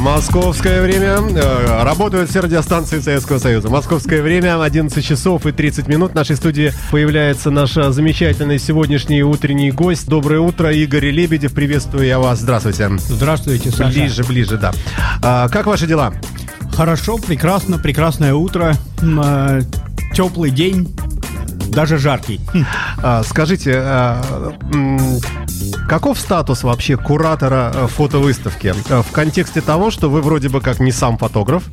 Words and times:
Московское 0.00 0.80
время. 0.80 1.18
Э, 1.36 1.82
работают 1.82 2.30
все 2.30 2.40
радиостанции 2.40 3.00
Советского 3.00 3.38
Союза. 3.38 3.68
Московское 3.68 4.22
время 4.22 4.60
11 4.62 5.04
часов 5.04 5.44
и 5.44 5.52
30 5.52 5.88
минут. 5.88 6.12
В 6.12 6.14
нашей 6.14 6.36
студии 6.36 6.72
появляется 6.90 7.50
наш 7.50 7.74
замечательный 7.74 8.58
сегодняшний 8.58 9.22
утренний 9.22 9.70
гость. 9.70 10.08
Доброе 10.08 10.40
утро, 10.40 10.72
Игорь 10.72 11.10
Лебедев. 11.10 11.52
Приветствую 11.52 12.06
я 12.06 12.18
вас. 12.18 12.40
Здравствуйте. 12.40 12.90
Здравствуйте, 12.98 13.70
Саша. 13.70 13.92
Ближе, 13.92 14.24
ближе, 14.24 14.56
да. 14.56 14.72
А, 15.22 15.48
как 15.50 15.66
ваши 15.66 15.86
дела? 15.86 16.14
Хорошо, 16.72 17.18
прекрасно, 17.18 17.78
прекрасное 17.78 18.32
утро, 18.32 18.74
э, 19.02 19.60
теплый 20.14 20.50
день, 20.50 20.88
даже 21.70 21.98
жаркий. 21.98 22.40
А, 23.02 23.22
скажите, 23.22 23.74
а, 23.76 24.22
каков 25.88 26.18
статус 26.18 26.62
вообще 26.62 26.96
куратора 26.96 27.72
э, 27.74 27.86
фотовыставки? 27.86 28.74
Э, 28.88 29.02
в 29.02 29.10
контексте 29.12 29.60
того, 29.60 29.90
что 29.90 30.10
вы 30.10 30.22
вроде 30.22 30.48
бы 30.48 30.60
как 30.60 30.80
не 30.80 30.92
сам 30.92 31.18
фотограф, 31.18 31.64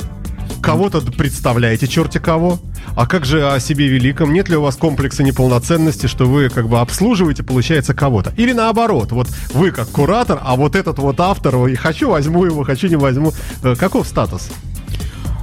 кого-то 0.62 1.02
представляете, 1.02 1.88
черти 1.88 2.18
кого. 2.18 2.60
А 2.96 3.06
как 3.06 3.26
же 3.26 3.48
о 3.48 3.60
себе 3.60 3.88
великом? 3.88 4.34
Нет 4.34 4.50
ли 4.50 4.56
у 4.56 4.62
вас 4.62 4.76
комплекса 4.76 5.22
неполноценности, 5.22 6.08
что 6.08 6.26
вы 6.26 6.50
как 6.50 6.68
бы 6.68 6.80
обслуживаете, 6.80 7.44
получается, 7.44 7.94
кого-то? 7.94 8.34
Или 8.38 8.54
наоборот, 8.54 9.12
вот 9.12 9.28
вы 9.54 9.72
как 9.72 9.90
куратор, 9.90 10.40
а 10.42 10.56
вот 10.56 10.76
этот 10.76 10.98
вот 11.00 11.20
автор, 11.20 11.68
и 11.68 11.76
хочу 11.76 12.10
возьму 12.10 12.46
его, 12.46 12.64
хочу 12.64 12.88
не 12.88 12.96
возьму. 12.96 13.34
Э, 13.64 13.76
каков 13.76 14.08
статус? 14.08 14.50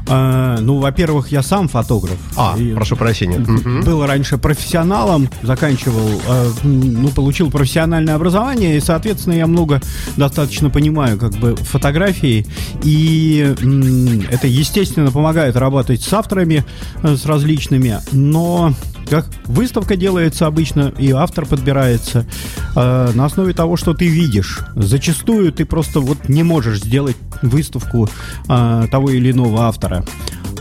А, 0.09 0.59
ну, 0.61 0.79
во-первых, 0.79 1.29
я 1.29 1.43
сам 1.43 1.69
фотограф. 1.69 2.19
А, 2.37 2.57
и 2.59 2.73
прошу 2.75 2.97
прощения. 2.97 3.39
Был 3.39 4.05
раньше 4.07 4.39
профессионалом, 4.39 5.29
заканчивал, 5.43 6.21
э, 6.27 6.51
ну, 6.63 7.09
получил 7.09 7.51
профессиональное 7.51 8.15
образование, 8.15 8.77
и, 8.77 8.81
соответственно, 8.81 9.35
я 9.35 9.47
много 9.47 9.81
достаточно 10.17 10.71
понимаю, 10.71 11.19
как 11.19 11.33
бы, 11.35 11.57
фотографии, 11.57 12.47
и 12.83 13.55
э, 13.59 14.21
это, 14.31 14.47
естественно, 14.47 15.11
помогает 15.11 15.57
работать 15.57 16.03
с 16.03 16.13
авторами, 16.13 16.65
э, 17.03 17.17
с 17.17 17.25
различными, 17.25 17.99
но 18.13 18.75
как 19.09 19.27
выставка 19.45 19.97
делается 19.97 20.47
обычно, 20.47 20.93
и 20.99 21.11
автор 21.11 21.47
подбирается 21.47 22.27
э, 22.75 23.11
на 23.15 23.25
основе 23.25 23.53
того, 23.53 23.77
что 23.77 23.95
ты 23.95 24.07
видишь. 24.07 24.61
Зачастую 24.75 25.53
ты 25.53 25.65
просто 25.65 26.01
вот 26.01 26.29
не 26.29 26.43
можешь 26.43 26.81
сделать 26.81 27.17
выставку 27.43 28.09
э, 28.49 28.87
того 28.91 29.11
или 29.11 29.31
иного 29.31 29.63
автора. 29.63 30.05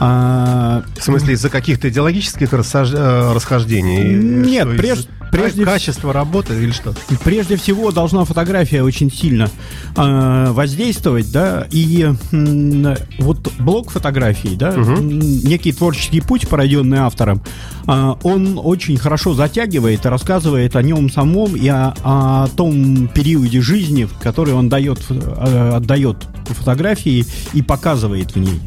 А, 0.06 0.84
в 0.98 1.02
смысле, 1.02 1.36
из-за 1.36 1.50
каких-то 1.50 1.88
идеологических 1.88 2.52
рассаж... 2.52 2.90
Э, 2.94 3.32
расхождений? 3.34 4.04
Нет, 4.04 4.68
что, 4.68 4.76
прежде, 4.76 5.08
прежде... 5.32 5.64
Качество 5.64 6.12
работы 6.12 6.56
или 6.56 6.72
что? 6.72 6.94
Прежде 7.24 7.56
всего, 7.56 7.90
должна 7.92 8.26
фотография 8.26 8.84
очень 8.84 9.10
сильно 9.10 9.50
э, 9.96 10.52
воздействовать, 10.52 11.32
да, 11.32 11.68
и 11.72 12.12
э, 12.34 12.96
вот 13.20 13.50
блок 13.60 13.92
фотографий, 13.92 14.58
да, 14.58 14.72
угу. 14.72 15.00
некий 15.00 15.72
творческий 15.72 16.20
путь, 16.20 16.50
пройденный 16.50 16.98
автором, 16.98 17.42
э, 17.88 18.14
он 18.24 18.60
очень 18.62 18.98
хорошо 18.98 19.34
затягивает 19.34 20.06
и 20.06 20.10
рассказывает 20.10 20.76
о 20.76 20.82
нем 20.82 21.10
самом 21.10 21.56
и 21.56 21.70
о, 21.70 21.94
о 22.04 22.48
том 22.58 23.08
периоде 23.08 23.62
жизни, 23.62 24.10
который 24.22 24.54
он 24.54 24.68
дает, 24.68 25.00
э, 25.10 25.72
отдает 25.76 26.18
фотографии 26.48 27.26
и 27.54 27.62
показывает 27.62 28.36
в 28.36 28.40
ней. 28.40 28.60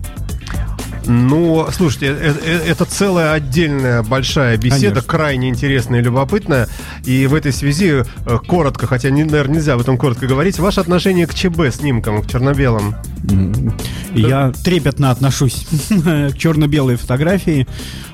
Ну, 1.06 1.68
слушайте, 1.72 2.06
это, 2.06 2.38
э, 2.44 2.58
это 2.66 2.84
целая 2.84 3.32
отдельная 3.32 4.02
большая 4.02 4.56
беседа, 4.56 5.00
Конечно. 5.00 5.02
крайне 5.02 5.48
интересная 5.48 6.00
и 6.00 6.02
любопытная. 6.02 6.68
И 7.04 7.26
в 7.26 7.34
этой 7.34 7.52
связи 7.52 8.02
э, 8.02 8.38
коротко, 8.46 8.86
хотя, 8.86 9.10
наверное, 9.10 9.56
нельзя 9.56 9.74
об 9.74 9.80
этом 9.80 9.96
коротко 9.98 10.26
говорить, 10.26 10.58
ваше 10.58 10.80
отношение 10.80 11.26
к 11.26 11.34
ЧБ 11.34 11.70
снимкам, 11.72 12.22
к 12.22 12.28
черно-белым? 12.28 12.96
Я 14.12 14.52
трепетно 14.64 15.10
отношусь 15.10 15.66
к 15.88 16.36
черно-белой 16.36 16.96
фотографии. 16.96 17.66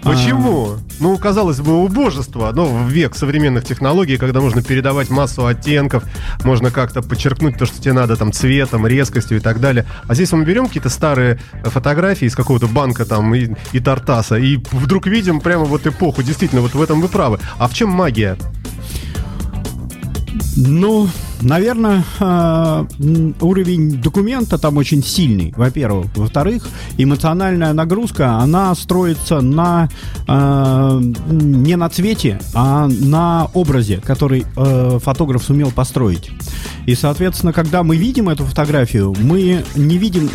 Почему? 0.03 0.77
Ну, 1.01 1.17
казалось 1.17 1.61
бы, 1.61 1.85
убожество, 1.85 2.51
но 2.53 2.67
в 2.67 2.89
век 2.89 3.15
современных 3.15 3.65
технологий, 3.65 4.17
когда 4.17 4.41
можно 4.41 4.63
передавать 4.63 5.11
массу 5.11 5.47
оттенков, 5.47 6.05
можно 6.45 6.71
как-то 6.71 7.03
подчеркнуть 7.03 7.57
то, 7.57 7.67
что 7.67 7.81
тебе 7.81 7.93
надо 7.93 8.17
там 8.17 8.33
цветом, 8.33 8.87
резкостью 8.87 9.39
и 9.39 9.41
так 9.41 9.61
далее. 9.61 9.87
А 10.07 10.15
здесь 10.15 10.33
мы 10.33 10.45
берем 10.45 10.67
какие-то 10.67 10.89
старые 10.89 11.41
фотографии 11.65 12.27
из 12.27 12.35
какого-то 12.35 12.67
банка 12.83 13.05
там 13.05 13.35
и, 13.35 13.49
и 13.73 13.81
Тартаса, 13.81 14.37
и 14.37 14.59
вдруг 14.73 15.07
видим 15.07 15.41
прямо 15.41 15.65
вот 15.65 15.87
эпоху. 15.87 16.23
Действительно, 16.23 16.63
вот 16.63 16.75
в 16.75 16.83
этом 16.83 17.01
вы 17.01 17.09
правы. 17.09 17.39
А 17.59 17.69
в 17.69 17.75
чем 17.75 17.91
магия? 17.91 18.37
Ну, 20.57 21.09
наверное, 21.41 22.05
а, 22.21 22.87
уровень 23.41 24.01
документа 24.01 24.59
там 24.59 24.77
очень 24.77 25.03
сильный, 25.03 25.53
во-первых. 25.57 26.07
Во-вторых, 26.17 26.69
эмоциональная 26.97 27.73
нагрузка, 27.73 28.39
она 28.39 28.75
строится 28.75 29.41
на 29.41 29.89
а, 30.27 31.01
не 31.01 31.77
на 31.77 31.89
цвете, 31.89 32.41
а 32.55 32.89
на 32.89 33.51
образе, 33.55 34.01
который 34.03 34.45
а, 34.57 34.99
фотограф 34.99 35.43
сумел 35.43 35.71
построить. 35.71 36.31
И, 36.87 36.95
соответственно, 36.95 37.53
когда 37.53 37.83
мы 37.83 37.97
видим 37.97 38.29
эту 38.29 38.45
фотографию, 38.45 39.15
мы 39.21 39.65
не 39.77 39.99
видим, 39.99 40.29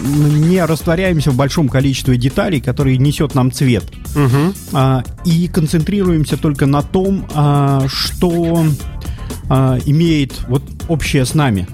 не 0.50 0.64
растворяемся 0.64 1.32
в 1.32 1.36
большом 1.36 1.68
количестве 1.70 2.18
деталей, 2.18 2.62
которые 2.62 2.98
несет 2.98 3.36
нам 3.36 3.52
цвет. 3.52 3.84
Угу. 4.16 5.04
И 5.26 5.48
концентрируемся 5.50 6.38
только 6.38 6.66
на 6.66 6.82
том, 6.82 7.26
что 7.88 8.66
а, 9.50 9.78
имеет 9.86 10.42
вот 10.48 10.64
общее 10.88 11.26
с 11.26 11.34
нами. 11.34 11.68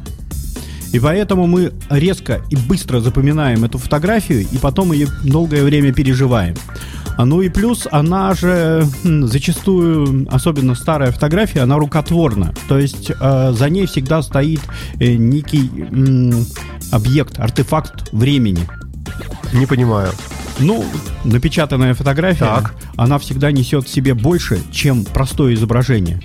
И 0.91 0.99
поэтому 0.99 1.47
мы 1.47 1.73
резко 1.89 2.41
и 2.51 2.55
быстро 2.55 2.99
запоминаем 2.99 3.63
эту 3.65 3.79
фотографию 3.79 4.45
и 4.51 4.57
потом 4.57 4.91
ее 4.91 5.07
долгое 5.23 5.63
время 5.63 5.91
переживаем. 5.91 6.55
А, 7.17 7.25
ну 7.25 7.41
и 7.41 7.49
плюс 7.49 7.87
она 7.91 8.33
же 8.33 8.85
зачастую, 9.03 10.27
особенно 10.31 10.75
старая 10.75 11.11
фотография, 11.11 11.61
она 11.61 11.77
рукотворна. 11.77 12.53
То 12.67 12.77
есть 12.77 13.11
э, 13.11 13.53
за 13.53 13.69
ней 13.69 13.85
всегда 13.85 14.21
стоит 14.21 14.61
э, 14.99 15.13
некий 15.13 15.69
э, 15.75 16.43
объект, 16.91 17.39
артефакт 17.39 18.11
времени. 18.13 18.67
Не 19.53 19.65
понимаю. 19.65 20.11
Ну, 20.59 20.83
напечатанная 21.23 21.93
фотография, 21.93 22.45
так. 22.45 22.75
она 22.95 23.17
всегда 23.17 23.51
несет 23.51 23.85
в 23.87 23.89
себе 23.89 24.13
больше, 24.13 24.59
чем 24.71 25.03
простое 25.03 25.55
изображение. 25.55 26.21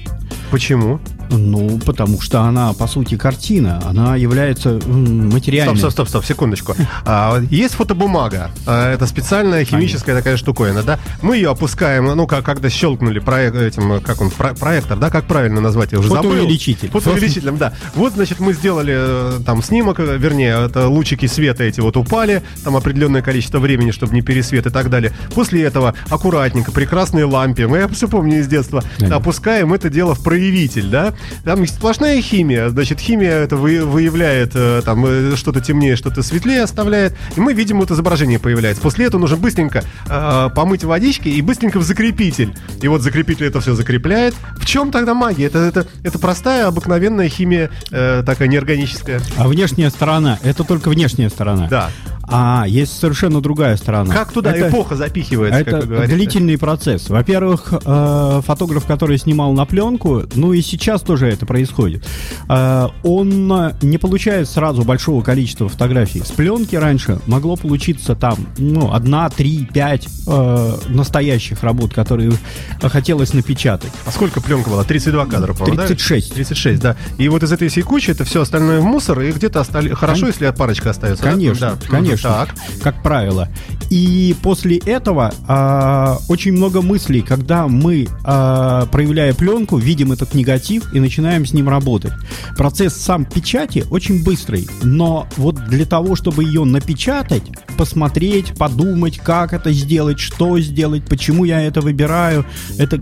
Почему? 0.50 1.00
Ну, 1.30 1.78
потому 1.84 2.20
что 2.20 2.42
она, 2.42 2.72
по 2.72 2.86
сути, 2.86 3.16
картина. 3.16 3.80
Она 3.84 4.16
является 4.16 4.80
материальной. 4.86 5.76
Стоп, 5.76 5.92
стоп, 5.92 5.92
стоп, 5.92 6.08
стоп, 6.08 6.24
секундочку. 6.24 6.74
А, 7.04 7.40
есть 7.50 7.74
фотобумага. 7.74 8.50
А, 8.66 8.92
это 8.92 9.06
специальная 9.06 9.64
химическая 9.64 10.16
такая 10.16 10.36
штуковина, 10.36 10.82
да? 10.82 10.98
Мы 11.22 11.36
ее 11.36 11.50
опускаем, 11.50 12.06
ну, 12.06 12.26
как, 12.26 12.44
когда 12.44 12.70
щелкнули 12.70 13.18
проект, 13.18 13.56
этим, 13.56 14.00
как 14.00 14.20
он, 14.20 14.30
про, 14.30 14.54
проектор, 14.54 14.98
да? 14.98 15.10
Как 15.10 15.24
правильно 15.24 15.60
назвать? 15.60 15.92
Я 15.92 15.98
уже 15.98 16.08
Фотоувеличитель. 16.08 16.88
забыл. 16.88 17.00
Фотоувеличителем, 17.00 17.56
да. 17.58 17.72
Вот, 17.94 18.14
значит, 18.14 18.40
мы 18.40 18.52
сделали 18.52 18.94
э, 18.96 19.40
там 19.44 19.62
снимок, 19.62 20.00
э, 20.00 20.16
вернее, 20.18 20.66
это 20.66 20.88
лучики 20.88 21.26
света 21.26 21.64
эти 21.64 21.80
вот 21.80 21.96
упали, 21.96 22.42
там 22.64 22.76
определенное 22.76 23.22
количество 23.22 23.58
времени, 23.58 23.90
чтобы 23.90 24.14
не 24.14 24.22
пересвет 24.22 24.66
и 24.66 24.70
так 24.70 24.90
далее. 24.90 25.12
После 25.34 25.62
этого 25.62 25.94
аккуратненько, 26.08 26.72
прекрасные 26.72 27.24
лампе, 27.24 27.66
мы, 27.66 27.78
я 27.78 27.88
все 27.88 28.08
помню 28.08 28.40
из 28.40 28.46
детства, 28.48 28.82
Конечно. 28.96 29.16
опускаем 29.16 29.72
это 29.72 29.90
дело 29.90 30.14
в 30.14 30.22
проявитель, 30.22 30.88
да? 30.88 31.14
Там 31.44 31.66
сплошная 31.66 32.20
химия. 32.20 32.68
Значит, 32.68 33.00
химия 33.00 33.38
это 33.38 33.56
выявляет 33.56 34.52
э, 34.54 34.82
там 34.84 35.04
э, 35.06 35.36
что-то 35.36 35.60
темнее, 35.60 35.96
что-то 35.96 36.22
светлее 36.22 36.62
оставляет. 36.62 37.16
И 37.36 37.40
мы 37.40 37.52
видим, 37.52 37.80
вот 37.80 37.90
изображение 37.90 38.38
появляется. 38.38 38.82
После 38.82 39.06
этого 39.06 39.20
нужно 39.20 39.36
быстренько 39.36 39.82
э, 40.08 40.50
помыть 40.54 40.84
водички 40.84 41.28
и 41.28 41.40
быстренько 41.42 41.78
в 41.78 41.82
закрепитель. 41.82 42.54
И 42.82 42.88
вот 42.88 43.02
закрепитель 43.02 43.46
это 43.46 43.60
все 43.60 43.74
закрепляет. 43.74 44.34
В 44.56 44.66
чем 44.66 44.90
тогда 44.90 45.14
магия? 45.14 45.46
Это, 45.46 45.58
это, 45.58 45.86
это 46.02 46.18
простая, 46.18 46.66
обыкновенная 46.66 47.28
химия, 47.28 47.70
э, 47.90 48.22
такая 48.24 48.48
неорганическая. 48.48 49.20
А 49.36 49.48
внешняя 49.48 49.90
сторона, 49.90 50.38
это 50.42 50.64
только 50.64 50.88
внешняя 50.88 51.28
сторона. 51.30 51.68
Да. 51.68 51.90
А 52.30 52.64
есть 52.68 52.98
совершенно 52.98 53.40
другая 53.40 53.76
сторона. 53.76 54.12
Как 54.12 54.32
туда 54.32 54.52
это, 54.52 54.68
эпоха 54.68 54.96
запихивается? 54.96 55.60
Это 55.60 55.80
как 55.80 56.08
длительный 56.08 56.58
процесс. 56.58 57.08
Во-первых, 57.08 57.72
э, 57.72 58.40
фотограф, 58.44 58.84
который 58.84 59.16
снимал 59.16 59.52
на 59.54 59.64
пленку, 59.64 60.24
ну 60.34 60.52
и 60.52 60.60
сейчас 60.60 61.00
тоже 61.08 61.28
это 61.28 61.46
происходит, 61.46 62.06
э, 62.48 62.88
он 63.02 63.72
не 63.82 63.98
получает 63.98 64.48
сразу 64.48 64.82
большого 64.82 65.22
количества 65.22 65.68
фотографий. 65.68 66.20
С 66.20 66.30
пленки 66.30 66.76
раньше 66.76 67.18
могло 67.26 67.56
получиться 67.56 68.14
там, 68.14 68.36
ну, 68.58 68.92
одна, 68.92 69.28
три, 69.30 69.66
пять 69.72 70.06
э, 70.26 70.76
настоящих 70.88 71.62
работ, 71.62 71.94
которые 71.94 72.32
хотелось 72.80 73.32
напечатать. 73.32 73.92
А 74.06 74.10
сколько 74.10 74.40
пленка 74.40 74.70
была? 74.70 74.84
32 74.84 75.26
кадра, 75.26 75.54
по-моему, 75.54 75.78
36. 75.78 76.28
Да? 76.28 76.34
36, 76.34 76.80
да. 76.80 76.96
И 77.16 77.28
вот 77.28 77.42
из 77.42 77.52
этой 77.52 77.68
всей 77.68 77.82
кучи 77.82 78.10
это 78.10 78.24
все 78.24 78.42
остальное 78.42 78.80
в 78.80 78.84
мусор, 78.84 79.20
и 79.20 79.32
где-то 79.32 79.60
остали... 79.60 79.94
хорошо, 79.94 80.20
Кон... 80.20 80.28
если 80.28 80.50
парочка 80.50 80.90
остается. 80.90 81.24
Конечно, 81.24 81.78
да? 81.80 81.86
конечно 81.88 82.18
конечно, 82.18 82.30
Так. 82.30 82.54
как 82.82 83.02
правило. 83.02 83.48
И 83.90 84.34
после 84.42 84.78
этого 84.78 85.32
а, 85.46 86.18
очень 86.28 86.52
много 86.52 86.82
мыслей, 86.82 87.22
когда 87.22 87.68
мы, 87.68 88.06
а, 88.24 88.86
проявляя 88.86 89.32
пленку, 89.32 89.78
видим 89.78 90.12
этот 90.12 90.34
негатив 90.34 90.92
и 90.92 91.00
начинаем 91.00 91.46
с 91.46 91.52
ним 91.52 91.68
работать. 91.68 92.12
Процесс 92.56 92.94
сам 92.94 93.24
печати 93.24 93.84
очень 93.90 94.22
быстрый, 94.22 94.68
но 94.82 95.26
вот 95.36 95.56
для 95.68 95.86
того, 95.86 96.16
чтобы 96.16 96.44
ее 96.44 96.64
напечатать, 96.64 97.44
посмотреть, 97.76 98.54
подумать, 98.56 99.18
как 99.18 99.52
это 99.52 99.72
сделать, 99.72 100.18
что 100.18 100.58
сделать, 100.60 101.04
почему 101.06 101.44
я 101.44 101.62
это 101.62 101.80
выбираю, 101.80 102.44
это 102.76 103.00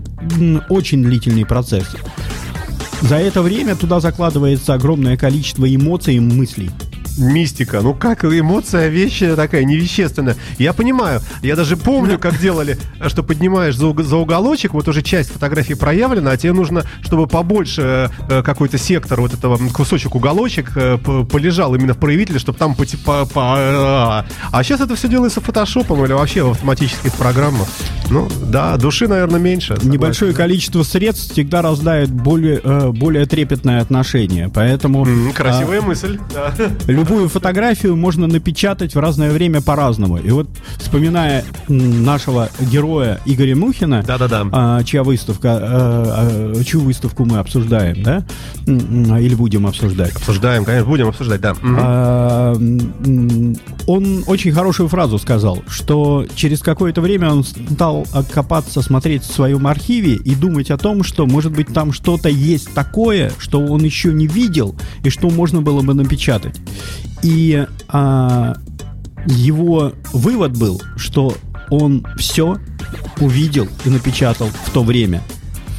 очень 0.69 1.03
длительный 1.03 1.45
процесс. 1.45 1.87
За 3.01 3.17
это 3.17 3.41
время 3.41 3.75
туда 3.75 3.99
закладывается 3.99 4.73
огромное 4.73 5.17
количество 5.17 5.73
эмоций 5.73 6.15
и 6.15 6.19
мыслей. 6.19 6.71
Мистика. 7.17 7.81
Ну 7.81 7.93
как 7.93 8.23
эмоция 8.25 8.87
вещь 8.87 9.21
такая 9.35 9.63
невещественная. 9.63 10.35
Я 10.57 10.73
понимаю. 10.73 11.21
Я 11.41 11.55
даже 11.55 11.77
помню, 11.77 12.19
как 12.19 12.39
делали, 12.39 12.77
что 13.07 13.23
поднимаешь 13.23 13.75
за, 13.75 13.93
за 14.03 14.15
уголочек, 14.17 14.73
вот 14.73 14.87
уже 14.87 15.01
часть 15.01 15.31
фотографии 15.31 15.73
проявлена, 15.73 16.31
а 16.31 16.37
тебе 16.37 16.53
нужно, 16.53 16.83
чтобы 17.01 17.27
побольше 17.27 18.09
э, 18.29 18.43
какой-то 18.43 18.77
сектор, 18.77 19.19
вот 19.21 19.33
этого 19.33 19.57
кусочек 19.69 20.15
уголочек 20.15 20.71
э, 20.75 20.97
полежал 20.97 21.73
именно 21.75 21.93
в 21.93 21.97
проявителе, 21.97 22.39
чтобы 22.39 22.57
там 22.57 22.75
по, 22.75 22.85
по- 23.25 23.55
а 23.57 24.25
а 24.51 24.63
сейчас 24.63 24.81
это 24.81 24.95
все 24.95 25.07
делается 25.07 25.41
фотошопом 25.41 26.03
или 26.05 26.13
вообще 26.13 26.43
в 26.43 26.51
автоматических 26.51 27.13
программах. 27.13 27.67
Ну, 28.09 28.27
да, 28.45 28.77
души, 28.77 29.07
наверное, 29.07 29.39
меньше. 29.39 29.69
согласен. 29.75 29.91
Небольшое 29.91 30.33
количество 30.33 30.83
средств 30.83 31.33
всегда 31.33 31.61
рождает 31.61 32.09
более, 32.09 32.61
э, 32.63 32.89
более 32.91 33.25
трепетное 33.25 33.81
отношение. 33.81 34.49
Поэтому 34.53 35.05
М, 35.05 35.33
Красивая 35.33 35.81
мысль. 35.81 36.19
Да. 36.33 36.53
А, 37.07 37.09
любую 37.09 37.29
фотографию 37.29 37.95
можно 37.95 38.27
напечатать 38.27 38.95
в 38.95 38.99
разное 38.99 39.31
время 39.31 39.61
по-разному. 39.61 40.17
И 40.17 40.29
вот 40.29 40.47
вспоминая 40.77 41.43
нашего 41.67 42.49
героя 42.59 43.19
Игоря 43.25 43.55
Мухина, 43.55 44.03
Да-да-да. 44.05 44.45
а, 44.51 44.83
чья 44.83 45.03
выставка, 45.03 45.59
э, 45.61 46.53
э, 46.59 46.63
чью 46.63 46.81
выставку 46.81 47.25
мы 47.25 47.37
обсуждаем, 47.39 48.03
да? 48.03 48.25
М, 48.67 49.15
Или 49.17 49.35
будем 49.35 49.65
обсуждать. 49.67 50.15
Обсуждаем, 50.15 50.65
конечно, 50.65 50.89
будем 50.89 51.07
обсуждать, 51.07 51.41
да. 51.41 51.55
А, 51.63 52.53
он 53.87 54.23
очень 54.27 54.51
хорошую 54.51 54.89
фразу 54.89 55.17
сказал, 55.17 55.63
что 55.67 56.25
через 56.35 56.61
какое-то 56.61 57.01
время 57.01 57.31
он 57.31 57.43
стал 57.43 58.05
копаться, 58.33 58.81
смотреть 58.81 59.23
в 59.23 59.33
своем 59.33 59.67
архиве 59.67 60.15
и 60.15 60.35
думать 60.35 60.71
о 60.71 60.77
том, 60.77 61.03
что, 61.03 61.25
может 61.25 61.51
быть, 61.53 61.67
там 61.73 61.91
что-то 61.93 62.29
есть 62.29 62.73
такое, 62.73 63.31
что 63.37 63.59
он 63.61 63.83
еще 63.83 64.13
не 64.13 64.27
видел 64.27 64.75
и 65.03 65.09
что 65.09 65.29
можно 65.29 65.61
было 65.61 65.81
бы 65.81 65.93
напечатать. 65.93 66.55
И 67.23 67.65
а, 67.89 68.55
его 69.25 69.93
вывод 70.13 70.57
был, 70.57 70.81
что 70.95 71.33
он 71.69 72.05
все 72.17 72.57
увидел 73.19 73.67
и 73.85 73.89
напечатал 73.89 74.47
в 74.47 74.71
то 74.71 74.83
время. 74.83 75.21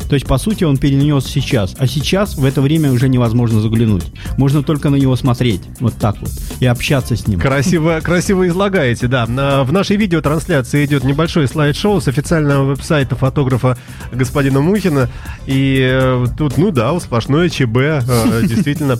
То 0.08 0.14
есть, 0.14 0.26
по 0.26 0.38
сути, 0.38 0.64
он 0.64 0.76
перенес 0.78 1.24
сейчас. 1.26 1.74
А 1.78 1.86
сейчас 1.86 2.36
в 2.36 2.44
это 2.44 2.60
время 2.62 2.90
уже 2.92 3.08
невозможно 3.08 3.60
заглянуть. 3.60 4.04
Можно 4.36 4.62
только 4.62 4.88
на 4.90 4.96
него 4.96 5.16
смотреть. 5.16 5.60
Вот 5.80 5.94
так 5.94 6.16
вот. 6.20 6.30
И 6.60 6.66
общаться 6.66 7.16
с 7.16 7.26
ним. 7.26 7.38
Красиво, 7.40 8.00
красиво 8.02 8.46
излагаете, 8.48 9.06
да. 9.06 9.26
На- 9.26 9.64
В 9.64 9.72
нашей 9.72 9.96
видеотрансляции 9.96 10.84
идет 10.84 11.04
небольшой 11.04 11.46
слайд-шоу 11.48 12.00
с 12.00 12.08
официального 12.08 12.64
веб-сайта 12.64 13.16
фотографа 13.16 13.76
господина 14.12 14.60
Мухина. 14.60 15.08
И 15.46 15.78
э, 15.90 16.26
тут, 16.36 16.56
ну 16.58 16.70
да, 16.70 16.98
сплошное 17.00 17.48
ЧБ, 17.48 17.76
э, 17.76 18.42
действительно. 18.48 18.98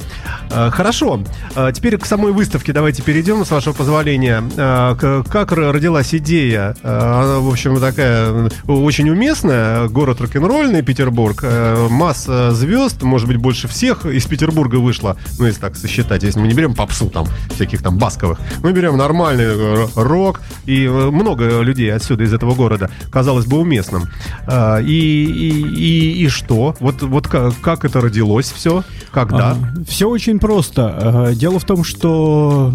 Э, 0.51 0.71
Хорошо. 0.71 1.23
Э, 1.57 1.73
Теперь 1.75 1.97
к 1.99 2.07
самой 2.07 2.33
выставке 2.33 2.73
давайте 2.73 3.03
перейдем, 3.03 3.45
с 3.45 3.51
вашего 3.51 3.73
позволения. 3.73 4.43
Как 4.57 5.53
родилась 5.53 6.15
идея? 6.15 6.75
Она, 6.83 7.39
в 7.39 7.49
общем, 7.49 7.79
такая 7.81 8.29
э, 8.31 8.49
очень 8.73 9.09
уместная. 9.11 9.89
Город 9.89 10.21
рок-н-ролльный, 10.21 10.83
Петербург. 11.03 11.39
Э, 11.45 11.87
Масса 11.89 12.51
звезд, 12.53 13.03
может 13.03 13.29
быть, 13.29 13.37
больше 13.37 13.69
всех 13.69 14.05
из 14.05 14.25
Петербурга 14.27 14.77
вышло. 14.77 15.17
Ну, 15.39 15.47
если 15.47 15.61
так 15.61 15.77
сосчитать. 15.77 16.25
Если 16.25 16.41
мы 16.41 16.49
не 16.49 16.55
берем 16.55 16.75
попсу 16.75 17.09
там, 17.09 17.27
всяких 17.55 17.83
там 17.85 17.99
басковых. 17.99 18.41
Мы 18.65 18.73
берем 18.73 18.97
нормальный 18.97 19.45
э, 19.47 19.87
рок. 19.95 20.41
И 20.67 20.87
э, 20.87 21.11
много 21.11 21.61
людей 21.61 21.95
отсюда, 21.95 22.25
из 22.25 22.33
этого 22.35 22.57
города, 22.57 22.91
казалось 23.13 23.47
бы, 23.47 23.59
уместным. 23.59 24.09
А, 24.49 24.79
И, 24.81 24.93
и, 24.93 25.63
и, 25.63 26.25
и 26.25 26.29
что? 26.29 26.75
Вот, 26.81 27.01
вот 27.03 27.29
как, 27.29 27.55
как 27.61 27.85
это 27.85 28.01
родилось 28.01 28.51
все? 28.51 28.83
Когда? 29.13 29.57
Все 29.89 30.09
очень 30.09 30.41
просто. 30.41 31.29
Э, 31.31 31.35
Дело 31.37 31.61
в 31.61 31.65
том, 31.65 31.85
что 31.85 32.73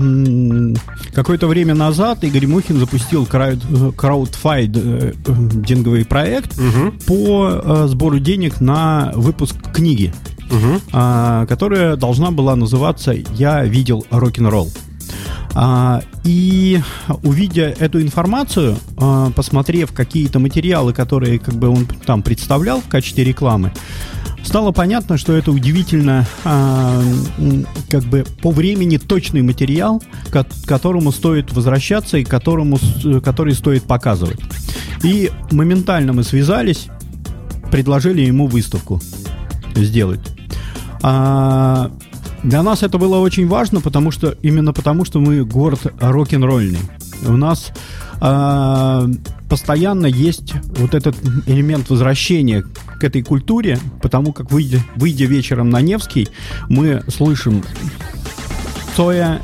какое-то 1.13 1.47
время 1.47 1.75
назад 1.75 2.23
Игорь 2.23 2.47
Мухин 2.47 2.79
запустил 2.79 3.25
крауд- 3.25 3.93
краудфайдинговый 3.97 6.05
проект 6.05 6.57
Мгм. 6.57 6.99
по 7.05 7.49
э, 7.63 7.87
сбору 8.13 8.19
денег 8.19 8.61
на 8.61 9.11
выпуск 9.15 9.55
книги, 9.73 10.13
Мгм. 10.51 10.81
а, 10.91 11.45
которая 11.47 11.95
должна 11.95 12.31
была 12.31 12.55
называться 12.55 13.13
«Я 13.35 13.63
видел 13.63 14.05
рок-н-ролл». 14.11 14.69
А, 15.55 16.01
И 16.25 16.79
увидя 17.23 17.75
эту 17.79 18.01
информацию, 18.01 18.77
а, 18.97 19.29
посмотрев 19.31 19.91
какие-то 19.91 20.39
материалы, 20.39 20.93
которые 20.93 21.37
как 21.39 21.55
бы 21.55 21.67
он 21.69 21.85
там 22.05 22.21
представлял 22.21 22.79
в 22.81 22.87
качестве 22.87 23.23
рекламы, 23.25 23.71
стало 24.43 24.71
понятно, 24.71 25.17
что 25.17 25.33
это 25.33 25.51
удивительно 25.51 26.25
а, 26.45 27.01
как 27.89 28.03
бы 28.03 28.23
по 28.41 28.51
времени 28.51 28.97
точный 28.97 29.41
материал, 29.41 30.01
к 30.31 30.45
которому 30.65 31.11
стоит 31.11 31.51
возвращаться 31.53 32.17
и 32.17 32.23
которому, 32.23 32.79
который 33.23 33.53
стоит 33.53 33.83
показывать. 33.83 34.39
И 35.03 35.29
моментально 35.51 36.13
мы 36.13 36.23
связались, 36.23 36.87
предложили 37.73 38.21
ему 38.21 38.45
выставку 38.45 39.01
сделать. 39.73 40.19
А, 41.01 41.89
для 42.43 42.61
нас 42.61 42.83
это 42.83 42.99
было 42.99 43.17
очень 43.17 43.47
важно, 43.47 43.81
потому 43.81 44.11
что 44.11 44.37
именно 44.43 44.73
потому, 44.73 45.05
что 45.05 45.19
мы 45.19 45.43
город 45.43 45.91
рок-н-ролльный. 45.99 46.77
У 47.25 47.35
нас 47.35 47.71
а, 48.21 49.07
постоянно 49.49 50.05
есть 50.05 50.53
вот 50.77 50.93
этот 50.93 51.15
элемент 51.47 51.89
возвращения 51.89 52.61
к 52.61 53.03
этой 53.03 53.23
культуре, 53.23 53.79
потому 54.03 54.33
как 54.33 54.51
выйдя, 54.51 54.79
выйдя 54.95 55.25
вечером 55.25 55.71
на 55.71 55.81
Невский, 55.81 56.27
мы 56.69 57.01
слышим 57.07 57.63
Цоя, 58.95 59.41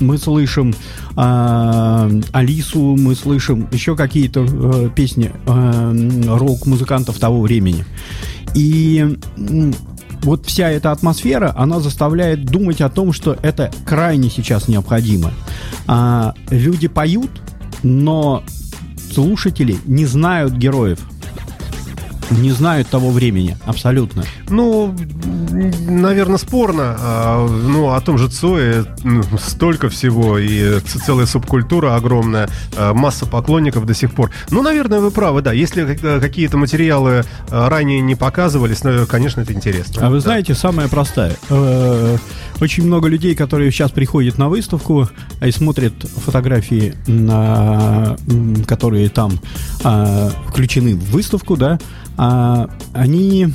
мы 0.00 0.18
слышим 0.18 0.74
а, 1.16 2.10
Алису, 2.32 2.96
мы 2.96 3.14
слышим 3.14 3.68
еще 3.72 3.96
какие-то 3.96 4.46
э, 4.48 4.90
песни 4.94 5.32
э, 5.46 6.36
рок-музыкантов 6.36 7.18
того 7.18 7.40
времени. 7.42 7.84
И 8.54 9.18
вот 10.22 10.46
вся 10.46 10.70
эта 10.70 10.92
атмосфера, 10.92 11.52
она 11.56 11.80
заставляет 11.80 12.44
думать 12.44 12.80
о 12.80 12.90
том, 12.90 13.12
что 13.12 13.36
это 13.42 13.70
крайне 13.84 14.30
сейчас 14.30 14.68
необходимо. 14.68 15.32
А, 15.86 16.34
люди 16.50 16.88
поют, 16.88 17.30
но 17.82 18.44
слушатели 19.12 19.78
не 19.86 20.06
знают 20.06 20.52
героев. 20.52 21.00
Не 22.30 22.52
знают 22.52 22.88
того 22.88 23.10
времени, 23.10 23.56
абсолютно. 23.66 24.24
Ну, 24.48 24.94
наверное, 25.88 26.38
спорно. 26.38 26.96
А, 27.00 27.46
Ну, 27.48 27.90
о 27.92 28.00
том 28.00 28.18
же 28.18 28.28
Цое 28.28 28.84
ну, 29.02 29.22
столько 29.42 29.88
всего, 29.88 30.38
и 30.38 30.78
целая 30.80 31.26
субкультура 31.26 31.96
огромная, 31.96 32.48
а, 32.76 32.94
масса 32.94 33.26
поклонников 33.26 33.84
до 33.86 33.94
сих 33.94 34.12
пор. 34.14 34.30
Ну, 34.50 34.62
наверное, 34.62 35.00
вы 35.00 35.10
правы, 35.10 35.42
да. 35.42 35.52
Если 35.52 35.84
какие-то 35.96 36.56
материалы 36.56 37.24
э, 37.50 37.68
ранее 37.68 38.00
не 38.00 38.14
показывались, 38.14 38.84
ну, 38.84 39.06
конечно, 39.06 39.40
это 39.40 39.52
интересно. 39.52 40.06
А 40.06 40.10
вы 40.10 40.16
Да. 40.16 40.20
знаете, 40.20 40.54
самое 40.54 40.88
простое. 40.88 41.36
Э, 41.48 42.16
Очень 42.60 42.84
много 42.84 43.08
людей, 43.08 43.34
которые 43.34 43.70
сейчас 43.72 43.90
приходят 43.90 44.36
на 44.36 44.50
выставку 44.50 45.08
и 45.42 45.50
смотрят 45.50 45.94
фотографии, 46.26 46.94
которые 48.66 49.08
там 49.08 49.40
а, 49.82 50.30
включены 50.48 50.94
в 50.94 51.10
выставку, 51.10 51.56
да, 51.56 51.78
а, 52.22 52.68
они 52.92 53.48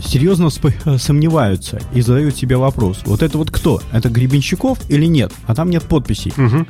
серьезно 0.00 0.46
спо- 0.46 0.98
сомневаются 0.98 1.80
и 1.94 2.00
задают 2.00 2.36
себе 2.36 2.56
вопрос. 2.56 3.02
Вот 3.04 3.22
это 3.22 3.38
вот 3.38 3.52
кто? 3.52 3.80
Это 3.92 4.08
Гребенщиков 4.08 4.78
или 4.88 5.06
нет? 5.06 5.32
А 5.46 5.54
там 5.54 5.70
нет 5.70 5.84
подписей. 5.84 6.32
Мгм. 6.36 6.66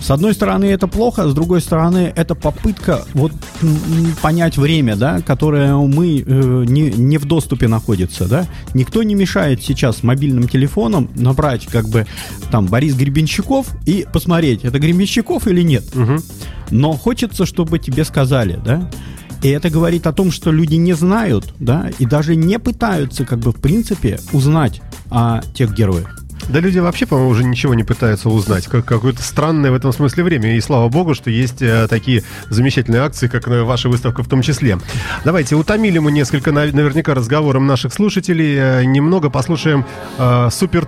С 0.00 0.10
одной 0.10 0.32
стороны, 0.32 0.64
это 0.64 0.88
плохо, 0.88 1.28
с 1.28 1.34
другой 1.34 1.60
стороны, 1.60 2.10
это 2.16 2.34
попытка 2.34 3.04
вот 3.12 3.32
понять 4.22 4.56
время, 4.56 4.96
да, 4.96 5.20
которое 5.20 5.76
мы 5.76 6.24
э, 6.26 6.64
не, 6.66 6.90
не 6.90 7.18
в 7.18 7.26
доступе 7.26 7.68
находится, 7.68 8.26
да. 8.26 8.46
Никто 8.72 9.02
не 9.02 9.14
мешает 9.14 9.62
сейчас 9.62 10.02
мобильным 10.02 10.48
телефоном 10.48 11.10
набрать 11.14 11.66
как 11.66 11.88
бы 11.90 12.06
там 12.50 12.66
Борис 12.66 12.94
Гребенщиков 12.94 13.66
и 13.86 14.06
посмотреть, 14.10 14.64
это 14.64 14.78
Гребенщиков 14.78 15.46
или 15.46 15.60
нет. 15.60 15.84
Мгм. 15.94 16.22
Но 16.70 16.92
хочется, 16.94 17.44
чтобы 17.44 17.78
тебе 17.78 18.06
сказали, 18.06 18.58
да. 18.64 18.90
И 19.42 19.48
это 19.48 19.70
говорит 19.70 20.06
о 20.06 20.12
том, 20.12 20.30
что 20.30 20.52
люди 20.52 20.76
не 20.76 20.92
знают, 20.92 21.52
да, 21.58 21.90
и 21.98 22.06
даже 22.06 22.36
не 22.36 22.58
пытаются, 22.58 23.24
как 23.24 23.40
бы, 23.40 23.50
в 23.50 23.60
принципе, 23.60 24.20
узнать 24.32 24.80
о 25.10 25.42
тех 25.54 25.74
героях. 25.74 26.21
Да 26.48 26.60
люди 26.60 26.78
вообще, 26.78 27.06
по-моему, 27.06 27.30
уже 27.30 27.44
ничего 27.44 27.74
не 27.74 27.84
пытаются 27.84 28.28
узнать. 28.28 28.66
Как, 28.66 28.84
какое-то 28.84 29.22
странное 29.22 29.70
в 29.70 29.74
этом 29.74 29.92
смысле 29.92 30.24
время. 30.24 30.56
И 30.56 30.60
слава 30.60 30.88
богу, 30.88 31.14
что 31.14 31.30
есть 31.30 31.62
э, 31.62 31.86
такие 31.88 32.24
замечательные 32.48 33.02
акции, 33.02 33.28
как 33.28 33.48
э, 33.48 33.62
ваша 33.62 33.88
выставка 33.88 34.22
в 34.22 34.28
том 34.28 34.42
числе. 34.42 34.78
Давайте 35.24 35.54
утомили 35.54 35.98
мы 35.98 36.12
несколько 36.12 36.52
наверняка 36.52 37.14
разговором 37.14 37.66
наших 37.66 37.92
слушателей. 37.92 38.56
Э, 38.58 38.84
немного 38.84 39.30
послушаем 39.30 39.86
э, 40.18 40.48
супер 40.50 40.86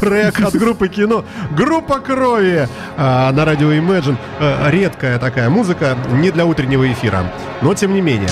трек 0.00 0.40
от 0.40 0.54
группы 0.54 0.88
кино 0.88 1.24
«Группа 1.56 2.00
крови» 2.00 2.68
э, 2.96 3.30
на 3.30 3.44
радио 3.44 3.72
Imagine. 3.72 4.16
Э, 4.40 4.70
редкая 4.70 5.18
такая 5.18 5.48
музыка, 5.48 5.96
не 6.12 6.30
для 6.30 6.46
утреннего 6.46 6.90
эфира. 6.92 7.32
Но 7.62 7.74
тем 7.74 7.94
не 7.94 8.00
менее. 8.00 8.30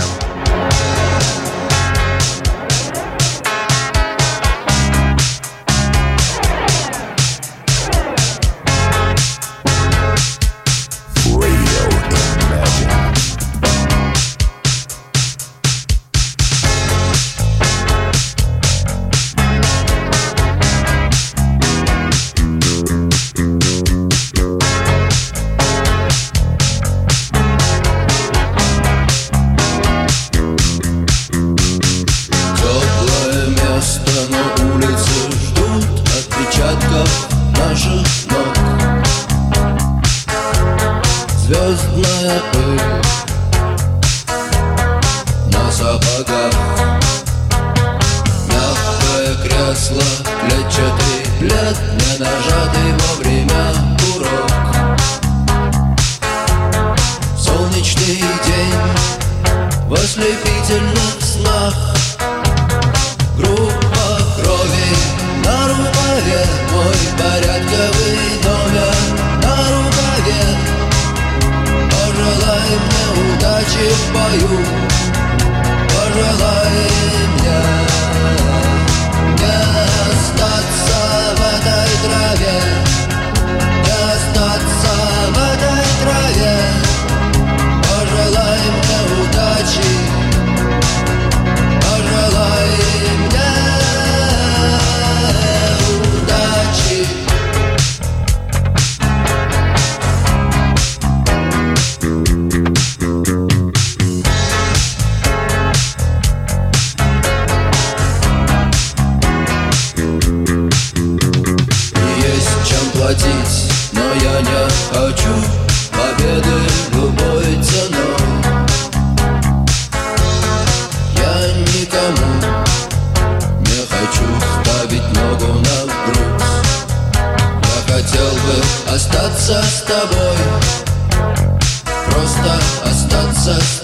Всем 133.44 133.74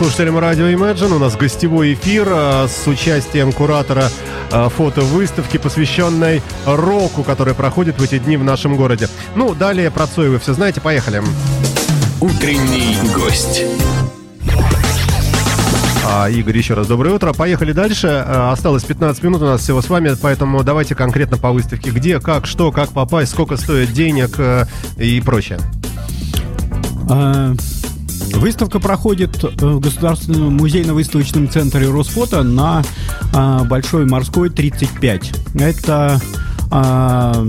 слушателям 0.00 0.38
радио 0.38 0.64
Imagine. 0.64 1.16
У 1.16 1.18
нас 1.18 1.36
гостевой 1.36 1.92
эфир 1.92 2.26
а, 2.30 2.66
с 2.66 2.86
участием 2.86 3.52
куратора 3.52 4.04
а, 4.50 4.70
фотовыставки, 4.70 5.58
посвященной 5.58 6.40
року, 6.64 7.22
который 7.22 7.52
проходит 7.52 7.98
в 7.98 8.02
эти 8.02 8.18
дни 8.18 8.38
в 8.38 8.42
нашем 8.42 8.76
городе. 8.76 9.10
Ну, 9.36 9.54
далее 9.54 9.90
про 9.90 10.06
Цой 10.06 10.30
вы 10.30 10.38
все 10.38 10.54
знаете. 10.54 10.80
Поехали. 10.80 11.22
Утренний 12.18 12.96
гость. 13.14 13.64
А, 16.06 16.30
Игорь, 16.30 16.56
еще 16.56 16.72
раз 16.72 16.86
доброе 16.86 17.14
утро. 17.14 17.34
Поехали 17.34 17.72
дальше. 17.72 18.24
А, 18.26 18.52
осталось 18.52 18.84
15 18.84 19.22
минут 19.22 19.42
у 19.42 19.44
нас 19.44 19.60
всего 19.60 19.82
с 19.82 19.90
вами, 19.90 20.16
поэтому 20.18 20.64
давайте 20.64 20.94
конкретно 20.94 21.36
по 21.36 21.50
выставке. 21.50 21.90
Где, 21.90 22.20
как, 22.20 22.46
что, 22.46 22.72
как 22.72 22.88
попасть, 22.88 23.32
сколько 23.32 23.58
стоит 23.58 23.92
денег 23.92 24.36
э, 24.38 24.64
и 24.96 25.20
прочее. 25.20 25.58
А, 27.10 27.52
Выставка 28.34 28.80
проходит 28.80 29.42
э, 29.44 29.48
в 29.48 29.80
Государственном 29.80 30.56
музейно-выставочном 30.56 31.48
центре 31.48 31.88
Росфото 31.88 32.42
на 32.42 32.82
а, 33.34 33.64
Большой 33.64 34.06
Морской 34.06 34.50
35. 34.50 35.32
Это 35.54 36.20
а, 36.70 37.44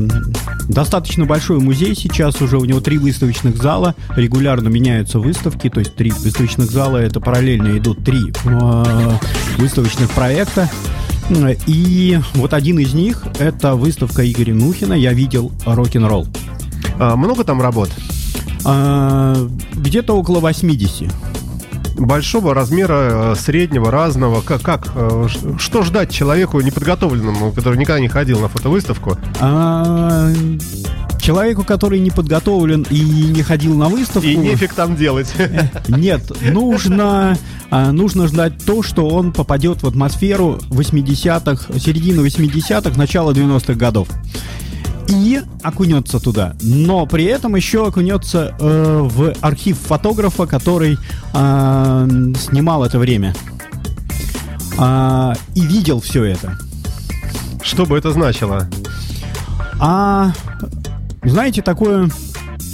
Достаточно 0.72 1.26
большой 1.26 1.60
музей 1.60 1.96
сейчас, 1.96 2.42
уже 2.42 2.58
у 2.58 2.64
него 2.64 2.80
три 2.80 2.98
выставочных 2.98 3.58
зала, 3.58 3.94
регулярно 4.16 4.70
меняются 4.70 5.20
выставки, 5.20 5.70
то 5.70 5.80
есть 5.80 5.96
три 5.96 6.12
выставочных 6.12 6.72
зала, 6.72 6.98
это 6.98 7.20
параллельно 7.20 7.78
идут 7.78 8.06
три 8.06 8.32
э, 8.46 9.12
выставочных 9.58 10.10
проекта. 10.12 10.70
И 11.68 12.20
вот 12.36 12.54
один 12.54 12.80
из 12.80 12.94
них– 12.94 13.26
это 13.40 13.76
выставка 13.76 14.30
Игоря 14.30 14.54
Мухина 14.54 14.94
«Я 14.94 15.14
видел 15.14 15.52
рок-н-ролл». 15.66 16.28
А, 16.98 17.18
много 17.18 17.44
там 17.44 17.62
работ? 17.62 17.90
А, 18.66 19.36
где-то 19.74 20.16
около 20.16 20.40
80 20.40 21.12
большого 21.98 22.54
размера, 22.54 23.34
э, 23.34 23.36
среднего, 23.40 23.92
разного? 23.92 24.42
Как, 24.42 24.62
как 24.62 24.88
э, 24.96 25.28
что 25.60 25.84
ждать 25.84 26.12
человеку 26.12 26.60
неподготовленному, 26.62 27.52
который 27.52 27.78
никогда 27.78 28.00
не 28.00 28.08
ходил 28.08 28.40
на 28.40 28.48
фотовыставку? 28.48 29.18
А, 29.40 30.32
человеку, 31.22 31.64
который 31.64 32.00
не 32.00 32.10
подготовлен 32.10 32.86
и 32.90 33.00
не 33.00 33.44
ходил 33.44 33.78
на 33.78 33.88
выставку... 33.88 34.28
И 34.28 34.36
нефиг 34.36 34.74
там 34.74 34.96
делать. 34.96 35.34
Э, 35.38 35.68
нет, 35.88 36.32
нужно, 36.42 37.38
а, 37.70 37.92
нужно 37.92 38.28
ждать 38.28 38.54
то, 38.66 38.84
что 38.84 39.08
он 39.08 39.32
попадет 39.32 39.84
в 39.84 39.88
атмосферу 39.88 40.60
80-х, 40.70 41.80
середины 41.80 42.22
80-х, 42.26 42.98
начала 42.98 43.32
90-х 43.32 43.74
годов 43.76 44.08
и 45.12 45.42
окунется 45.62 46.20
туда. 46.20 46.56
Но 46.62 47.06
при 47.06 47.26
этом 47.26 47.56
еще 47.56 47.88
окунется 47.88 48.56
э, 48.60 49.00
в 49.02 49.34
архив 49.42 49.78
фотографа, 49.78 50.48
который 50.48 50.98
э, 51.34 52.08
снимал 52.40 52.84
это 52.84 52.98
время. 52.98 53.36
Э, 54.80 55.34
и 55.56 55.62
видел 55.62 56.00
все 56.00 56.24
это. 56.24 56.58
Что 57.62 57.86
бы 57.86 57.98
это 57.98 58.12
значило? 58.12 58.68
А 59.80 60.32
знаете, 61.24 61.62
такое 61.62 62.10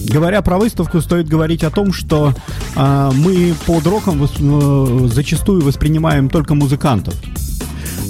Говоря 0.09 0.41
про 0.41 0.57
выставку, 0.57 1.01
стоит 1.01 1.27
говорить 1.27 1.63
о 1.63 1.71
том, 1.71 1.91
что 1.91 2.33
э, 2.75 3.11
мы 3.15 3.53
под 3.65 3.85
роком 3.87 4.23
э, 4.23 5.07
зачастую 5.07 5.63
воспринимаем 5.63 6.29
только 6.29 6.53
музыкантов. 6.53 7.15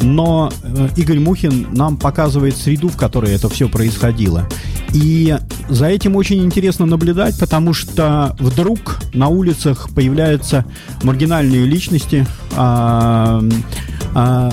Но 0.02 0.52
э, 0.64 0.90
Игорь 0.96 1.20
Мухин 1.20 1.68
нам 1.74 1.98
показывает 1.98 2.58
среду, 2.58 2.90
в 2.90 2.98
которой 2.98 3.34
это 3.34 3.50
все 3.50 3.70
происходило. 3.70 4.48
И 4.94 5.38
за 5.70 5.88
этим 5.88 6.16
очень 6.16 6.44
интересно 6.44 6.86
наблюдать, 6.86 7.38
потому 7.40 7.74
что 7.74 8.36
вдруг 8.40 9.00
на 9.14 9.28
улицах 9.28 9.90
появляются 9.94 10.66
маргинальные 11.04 11.66
личности, 11.66 12.26
а, 12.56 13.44
а, 14.16 14.52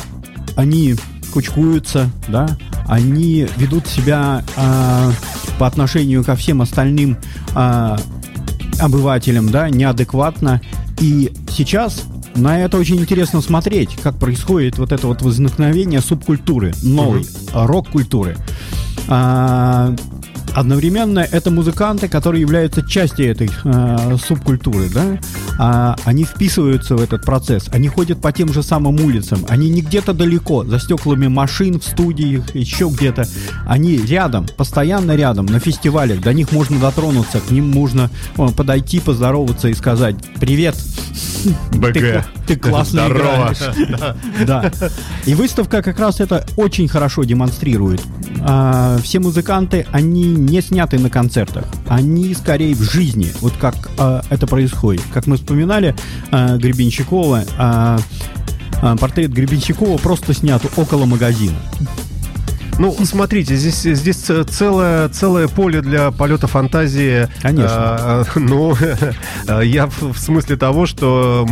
они 0.57 0.97
кучкуются, 1.33 2.11
да, 2.29 2.59
они 2.87 3.47
ведут 3.57 3.87
себя 3.87 4.45
а, 4.57 5.13
по 5.59 5.67
отношению 5.67 6.25
ко 6.25 6.37
всем 6.37 6.63
остальным 6.63 7.17
а, 7.55 7.97
обывателям, 8.81 9.51
да, 9.51 9.71
неадекватно. 9.71 10.61
И 11.01 11.33
сейчас 11.49 12.05
на 12.35 12.61
это 12.61 12.79
очень 12.79 12.97
интересно 12.97 13.41
смотреть, 13.41 13.97
как 14.03 14.17
происходит 14.19 14.79
вот 14.79 14.93
это 14.93 15.07
вот 15.07 15.23
возникновение 15.23 16.01
субкультуры, 16.01 16.73
новой 16.83 17.21
mm-hmm. 17.21 17.67
рок-культуры. 17.67 18.37
А, 19.09 19.95
одновременно 20.55 21.21
это 21.21 21.51
музыканты, 21.51 22.09
которые 22.09 22.41
являются 22.41 22.83
частью 22.83 23.31
этой 23.31 23.51
э, 23.65 24.17
субкультуры, 24.25 24.89
да, 24.89 25.19
а, 25.59 25.97
они 26.05 26.25
вписываются 26.25 26.97
в 26.97 27.03
этот 27.03 27.25
процесс, 27.25 27.69
они 27.73 27.89
ходят 27.89 28.21
по 28.21 28.33
тем 28.33 28.53
же 28.53 28.63
самым 28.63 29.01
улицам, 29.01 29.45
они 29.49 29.69
не 29.69 29.83
где-то 29.83 30.13
далеко, 30.13 30.65
за 30.65 30.79
стеклами 30.79 31.29
машин, 31.29 31.81
в 31.81 31.85
студиях, 31.85 32.55
еще 32.55 32.89
где-то, 32.89 33.27
они 33.67 33.97
рядом, 33.99 34.47
постоянно 34.57 35.17
рядом, 35.17 35.47
на 35.47 35.59
фестивалях, 35.59 36.21
до 36.21 36.33
них 36.33 36.53
можно 36.53 36.79
дотронуться, 36.79 37.41
к 37.41 37.51
ним 37.51 37.71
можно 37.71 38.11
о, 38.37 38.49
подойти, 38.51 39.01
поздороваться 39.01 39.69
и 39.69 39.75
сказать 39.75 40.17
«Привет!» 40.41 40.77
БГ. 41.73 41.93
Ты, 41.93 42.25
ты 42.47 42.57
классно 42.57 43.07
Здорово. 43.07 43.53
играешь. 43.53 44.17
Да. 44.47 44.71
И 45.27 45.35
выставка 45.35 45.83
как 45.83 45.99
раз 45.99 46.21
это 46.21 46.47
очень 46.57 46.89
хорошо 46.89 47.25
демонстрирует. 47.25 48.03
А, 48.41 48.99
все 49.03 49.21
музыканты, 49.21 49.87
они 49.91 50.25
не 50.45 50.61
сняты 50.61 50.99
на 50.99 51.11
концертах. 51.11 51.65
Они 51.89 52.35
скорее 52.35 52.75
в 52.75 52.83
жизни. 52.83 53.33
Вот 53.41 53.55
как 53.61 53.91
а, 53.99 54.23
это 54.31 54.47
происходит. 54.47 55.03
Как 55.13 55.27
мы 55.27 55.37
вспоминали 55.37 55.95
а, 56.31 56.57
Гребенщикова, 56.57 57.45
а, 57.59 57.99
портрет 59.01 59.33
Гребенщикова 59.33 59.99
просто 59.99 60.35
снят 60.35 60.63
около 60.77 61.07
магазина. 61.07 61.57
Ну, 62.79 62.97
смотрите, 63.05 63.55
здесь, 63.55 63.83
здесь 63.83 64.17
целое, 64.17 65.09
целое 65.09 65.49
поле 65.49 65.81
для 65.81 66.11
полета 66.11 66.47
фантазии. 66.47 67.29
Конечно. 67.41 67.69
А, 67.71 68.25
ну, 68.35 68.77
я 69.63 69.87
в, 69.87 70.17
смысле 70.19 70.57
того, 70.57 70.87
что... 70.87 71.47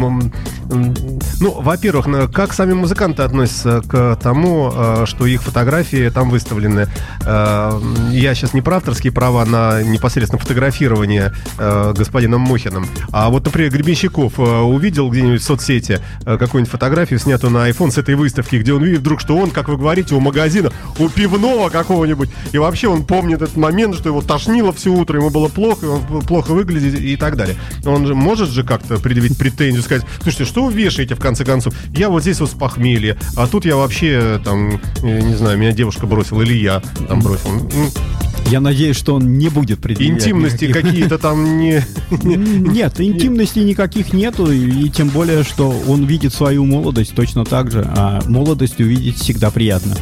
Ну, 1.40 1.60
во-первых, 1.60 2.32
как 2.32 2.52
сами 2.52 2.72
музыканты 2.72 3.22
относятся 3.22 3.82
к 3.86 4.16
тому, 4.16 4.70
а, 4.74 5.04
что 5.06 5.26
их 5.26 5.42
фотографии 5.42 6.08
там 6.08 6.30
выставлены? 6.30 6.88
А, 7.24 7.80
я 8.10 8.34
сейчас 8.34 8.54
не 8.54 8.62
про 8.62 8.76
авторские 8.76 9.12
права 9.12 9.44
на 9.44 9.82
непосредственно 9.82 10.40
фотографирование 10.40 11.32
а, 11.58 11.92
господином 11.92 12.40
Мухиным. 12.40 12.86
А 13.12 13.28
вот, 13.28 13.44
например, 13.44 13.70
Гребенщиков 13.70 14.38
увидел 14.38 15.10
где-нибудь 15.10 15.40
в 15.40 15.44
соцсети 15.44 16.00
какую-нибудь 16.24 16.70
фотографию, 16.70 17.18
снятую 17.18 17.52
на 17.52 17.68
iPhone 17.68 17.90
с 17.90 17.98
этой 17.98 18.14
выставки, 18.14 18.56
где 18.56 18.72
он 18.72 18.82
видит 18.82 19.00
вдруг, 19.00 19.20
что 19.20 19.36
он, 19.36 19.50
как 19.50 19.68
вы 19.68 19.76
говорите, 19.76 20.14
у 20.14 20.20
магазина, 20.20 20.72
у 20.98 21.08
пивного 21.14 21.68
какого-нибудь. 21.68 22.28
И 22.52 22.58
вообще 22.58 22.88
он 22.88 23.04
помнит 23.04 23.42
этот 23.42 23.56
момент, 23.56 23.94
что 23.94 24.08
его 24.08 24.22
тошнило 24.22 24.72
все 24.72 24.90
утро, 24.90 25.18
ему 25.18 25.30
было 25.30 25.48
плохо, 25.48 25.84
он 25.84 26.22
плохо 26.22 26.52
выглядит 26.52 27.00
и 27.00 27.16
так 27.16 27.36
далее. 27.36 27.56
Он 27.84 28.06
же 28.06 28.14
может 28.14 28.50
же 28.50 28.64
как-то 28.64 28.98
предъявить 28.98 29.36
претензию, 29.36 29.82
сказать, 29.82 30.04
слушайте, 30.22 30.44
что 30.44 30.64
вы 30.64 30.72
вешаете 30.72 31.14
в 31.14 31.20
конце 31.20 31.44
концов? 31.44 31.74
Я 31.94 32.08
вот 32.08 32.22
здесь 32.22 32.40
вот 32.40 32.50
с 32.50 32.54
похмелья, 32.54 33.16
а 33.36 33.46
тут 33.46 33.64
я 33.64 33.76
вообще 33.76 34.40
там, 34.44 34.80
не 35.02 35.34
знаю, 35.34 35.58
меня 35.58 35.72
девушка 35.72 36.06
бросила 36.06 36.42
или 36.42 36.54
я 36.54 36.82
там 37.08 37.20
бросил. 37.20 37.50
Я 38.46 38.60
надеюсь, 38.60 38.96
что 38.96 39.14
он 39.14 39.38
не 39.38 39.48
будет 39.48 39.80
предъявлять. 39.80 40.20
Интимности 40.20 40.64
никаких... 40.66 40.90
какие-то 40.90 41.18
там 41.18 41.58
не... 41.58 41.82
Нет, 42.10 43.00
интимности 43.00 43.60
никаких 43.60 44.12
нету, 44.12 44.50
и 44.50 44.88
тем 44.90 45.08
более, 45.08 45.42
что 45.44 45.70
он 45.88 46.04
видит 46.04 46.34
свою 46.34 46.64
молодость 46.64 47.14
точно 47.14 47.44
так 47.44 47.70
же, 47.70 47.86
а 47.96 48.20
молодость 48.26 48.80
увидеть 48.80 49.18
всегда 49.18 49.50
приятно. 49.50 49.96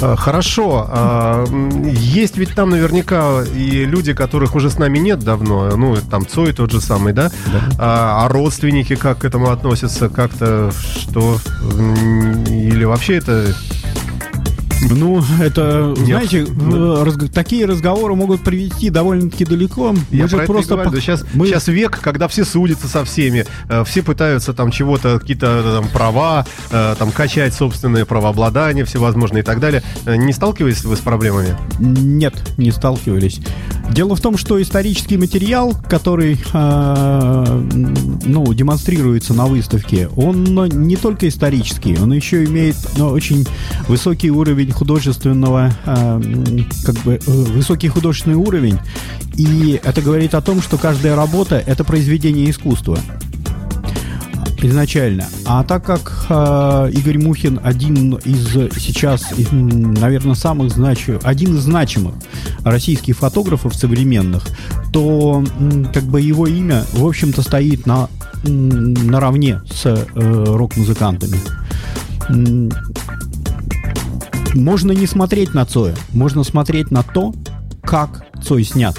А, 0.00 0.16
хорошо. 0.16 0.86
А, 0.88 1.44
есть 1.84 2.36
ведь 2.36 2.54
там 2.54 2.70
наверняка 2.70 3.42
и 3.42 3.84
люди, 3.84 4.14
которых 4.14 4.54
уже 4.54 4.70
с 4.70 4.78
нами 4.78 4.98
нет 4.98 5.20
давно, 5.20 5.76
ну, 5.76 5.96
там 6.10 6.26
Цой 6.26 6.52
тот 6.52 6.70
же 6.70 6.80
самый, 6.80 7.12
да? 7.12 7.30
да. 7.46 7.60
А, 7.78 8.24
а 8.24 8.28
родственники 8.28 8.96
как 8.96 9.18
к 9.18 9.24
этому 9.24 9.50
относятся? 9.50 10.08
Как-то 10.08 10.70
что? 10.72 11.38
Или 12.48 12.84
вообще 12.84 13.16
это 13.16 13.54
ну, 14.90 15.22
это, 15.40 15.94
Нет. 15.98 16.06
знаете, 16.06 16.46
раз, 17.04 17.14
такие 17.32 17.66
разговоры 17.66 18.14
могут 18.14 18.42
привести 18.42 18.90
довольно-таки 18.90 19.44
далеко. 19.44 19.94
Я 20.10 20.24
Мы 20.24 20.28
же 20.28 20.38
просто... 20.38 20.74
Говорю, 20.74 20.90
по... 20.90 21.00
сейчас, 21.00 21.24
Мы... 21.34 21.46
сейчас 21.46 21.68
век, 21.68 22.00
когда 22.00 22.28
все 22.28 22.44
судятся 22.44 22.88
со 22.88 23.04
всеми, 23.04 23.44
э, 23.68 23.84
все 23.84 24.02
пытаются 24.02 24.52
там 24.52 24.70
чего-то, 24.70 25.18
какие-то 25.18 25.62
э, 25.64 25.80
там 25.80 25.88
права, 25.90 26.46
э, 26.70 26.94
там 26.98 27.12
качать 27.12 27.54
собственные 27.54 28.06
правообладания 28.06 28.84
всевозможные 28.84 29.42
и 29.42 29.44
так 29.44 29.60
далее. 29.60 29.82
Не 30.06 30.32
сталкивались 30.32 30.84
вы 30.84 30.96
с 30.96 31.00
проблемами? 31.00 31.56
Нет, 31.78 32.34
не 32.56 32.70
сталкивались. 32.70 33.40
Дело 33.90 34.16
в 34.16 34.20
том, 34.20 34.36
что 34.36 34.60
исторический 34.60 35.16
материал, 35.16 35.74
который 35.88 36.40
э, 36.52 37.62
ну, 38.24 38.52
демонстрируется 38.54 39.34
на 39.34 39.46
выставке, 39.46 40.08
он 40.16 40.44
не 40.68 40.96
только 40.96 41.28
исторический, 41.28 41.98
он 41.98 42.12
еще 42.12 42.44
имеет 42.44 42.76
ну, 42.96 43.08
очень 43.08 43.46
высокий 43.88 44.30
уровень 44.30 44.71
художественного, 44.72 45.72
э, 45.84 46.20
как 46.84 46.96
бы 47.04 47.14
э, 47.14 47.20
высокий 47.26 47.88
художественный 47.88 48.36
уровень, 48.36 48.78
и 49.34 49.80
это 49.82 50.02
говорит 50.02 50.34
о 50.34 50.42
том, 50.42 50.62
что 50.62 50.78
каждая 50.78 51.16
работа 51.16 51.62
это 51.66 51.84
произведение 51.84 52.50
искусства 52.50 52.98
изначально. 54.62 55.26
А 55.44 55.64
так 55.64 55.84
как 55.84 56.26
э, 56.28 56.90
Игорь 56.92 57.18
Мухин 57.18 57.60
один 57.62 58.14
из 58.24 58.52
сейчас, 58.78 59.32
наверное, 59.50 60.34
самых 60.34 60.70
значимых, 60.70 61.22
один 61.24 61.56
из 61.56 61.62
значимых 61.62 62.14
российских 62.64 63.16
фотографов 63.16 63.74
современных, 63.74 64.46
то 64.92 65.44
как 65.92 66.04
бы 66.04 66.20
его 66.20 66.46
имя, 66.46 66.84
в 66.92 67.06
общем-то, 67.06 67.42
стоит 67.42 67.86
на 67.86 68.08
наравне 68.44 69.60
с 69.70 69.86
э, 69.86 70.44
рок-музыкантами. 70.46 71.38
Можно 74.54 74.92
не 74.92 75.06
смотреть 75.06 75.54
на 75.54 75.64
Цоя, 75.64 75.94
можно 76.12 76.44
смотреть 76.44 76.90
на 76.90 77.02
то, 77.02 77.34
как 77.82 78.24
Цой 78.42 78.64
снят. 78.64 78.96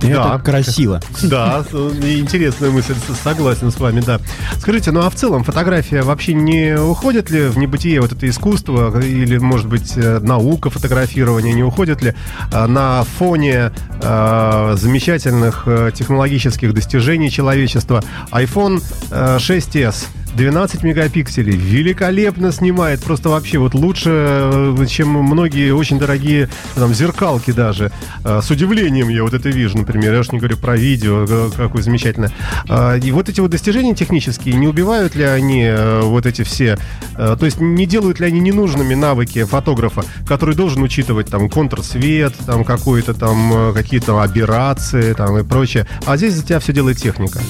Это 0.00 0.08
Да. 0.08 0.38
красиво. 0.38 1.00
Да, 1.22 1.64
интересная 1.72 2.70
мысль, 2.70 2.94
согласен 3.22 3.70
с 3.72 3.80
вами, 3.80 4.00
да. 4.00 4.20
Скажите, 4.58 4.92
ну 4.92 5.00
а 5.00 5.10
в 5.10 5.14
целом 5.16 5.42
фотография 5.42 6.02
вообще 6.02 6.34
не 6.34 6.78
уходит 6.78 7.30
ли 7.30 7.48
в 7.48 7.58
небытие 7.58 8.00
вот 8.00 8.12
это 8.12 8.28
искусство 8.28 9.00
или, 9.00 9.38
может 9.38 9.66
быть, 9.66 9.94
э, 9.96 10.20
наука 10.20 10.70
фотографирования, 10.70 11.52
не 11.52 11.64
уходит 11.64 12.02
ли 12.02 12.14
э, 12.52 12.66
на 12.66 13.02
фоне 13.18 13.72
э, 14.00 14.74
замечательных 14.78 15.64
э, 15.66 15.90
технологических 15.94 16.72
достижений 16.74 17.30
человечества 17.30 18.02
iPhone 18.30 18.80
э, 19.10 19.38
6s 19.38 20.06
12 20.38 20.84
мегапикселей, 20.84 21.56
великолепно 21.56 22.52
снимает, 22.52 23.02
просто 23.02 23.28
вообще 23.28 23.58
вот 23.58 23.74
лучше, 23.74 24.10
э, 24.12 24.86
чем 24.88 25.08
многие 25.08 25.72
очень 25.72 25.98
дорогие 25.98 26.48
там 26.76 26.94
зеркалки 26.94 27.50
даже. 27.50 27.90
Э, 28.24 28.40
С 28.40 28.48
удивлением 28.48 29.08
я 29.08 29.24
вот 29.24 29.34
это 29.34 29.48
вижу, 29.48 29.76
например, 29.78 30.14
я 30.14 30.20
уж 30.20 30.30
не 30.30 30.38
говорю 30.38 30.56
про 30.56 30.76
видео, 30.76 31.26
э, 31.28 31.50
какое 31.56 31.82
замечательное. 31.82 32.30
Э, 32.68 33.00
И 33.02 33.10
вот 33.10 33.28
эти 33.28 33.40
вот 33.40 33.50
достижения 33.50 33.96
технические, 33.96 34.54
не 34.54 34.68
убивают 34.68 35.16
ли 35.16 35.24
они 35.24 35.68
вот 36.02 36.24
эти 36.24 36.42
все, 36.42 36.78
то 37.16 37.38
есть 37.42 37.60
не 37.60 37.86
делают 37.86 38.20
ли 38.20 38.26
они 38.26 38.38
ненужными 38.38 38.94
навыки 38.94 39.42
фотографа, 39.44 40.04
который 40.26 40.54
должен 40.54 40.82
учитывать 40.84 41.26
там 41.28 41.50
контрсвет, 41.50 42.34
там 42.46 42.64
какой-то 42.64 43.12
там 43.12 43.72
какие-то 43.74 44.22
аберрации 44.22 45.14
там 45.14 45.36
и 45.38 45.42
прочее, 45.42 45.86
а 46.06 46.16
здесь 46.16 46.34
за 46.34 46.44
тебя 46.44 46.60
все 46.60 46.72
делает 46.72 46.98
техника. 46.98 47.40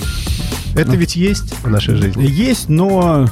Это 0.79 0.97
ведь 0.97 1.17
есть 1.17 1.55
в 1.63 1.69
нашей 1.69 1.97
жизни. 1.97 2.25
Есть, 2.27 2.69
но 2.69 3.27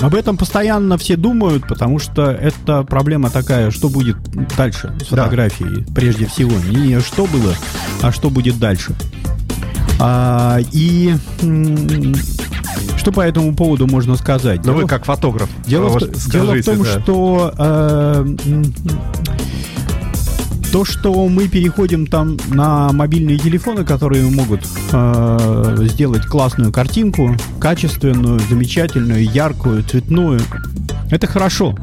об 0.00 0.14
этом 0.14 0.36
постоянно 0.36 0.98
все 0.98 1.16
думают, 1.16 1.66
потому 1.66 1.98
что 1.98 2.30
это 2.30 2.82
проблема 2.84 3.30
такая, 3.30 3.70
что 3.70 3.88
будет 3.88 4.16
дальше 4.56 4.92
с 5.00 5.08
Да. 5.10 5.24
фотографией, 5.24 5.84
прежде 5.94 6.26
всего. 6.26 6.52
Не 6.70 7.00
что 7.00 7.26
было, 7.26 7.54
а 8.02 8.12
что 8.12 8.30
будет 8.30 8.58
дальше. 8.58 8.94
А, 9.98 10.58
и 10.72 11.14
что 12.98 13.12
по 13.12 13.20
этому 13.22 13.54
поводу 13.54 13.86
можно 13.86 14.16
сказать? 14.16 14.60
Дело 14.62 14.74
вы 14.74 14.84
в- 14.84 14.86
как 14.88 15.04
фотограф, 15.06 15.48
Дело, 15.66 15.88
в, 15.88 15.92
вот 15.94 16.12
т- 16.12 16.30
дело 16.30 16.52
в 16.54 16.60
скажите, 16.62 16.70
том, 16.72 16.82
да. 16.82 17.00
что 17.00 17.54
э, 17.56 18.36
то, 20.76 20.84
что 20.84 21.26
мы 21.26 21.48
переходим 21.48 22.06
там 22.06 22.36
на 22.48 22.92
мобильные 22.92 23.38
телефоны, 23.38 23.82
которые 23.82 24.30
могут 24.30 24.60
э, 24.92 25.76
сделать 25.88 26.26
классную 26.26 26.70
картинку, 26.70 27.34
качественную, 27.58 28.40
замечательную, 28.40 29.24
яркую, 29.24 29.84
цветную, 29.84 30.42
это 31.10 31.26
хорошо. 31.26 31.74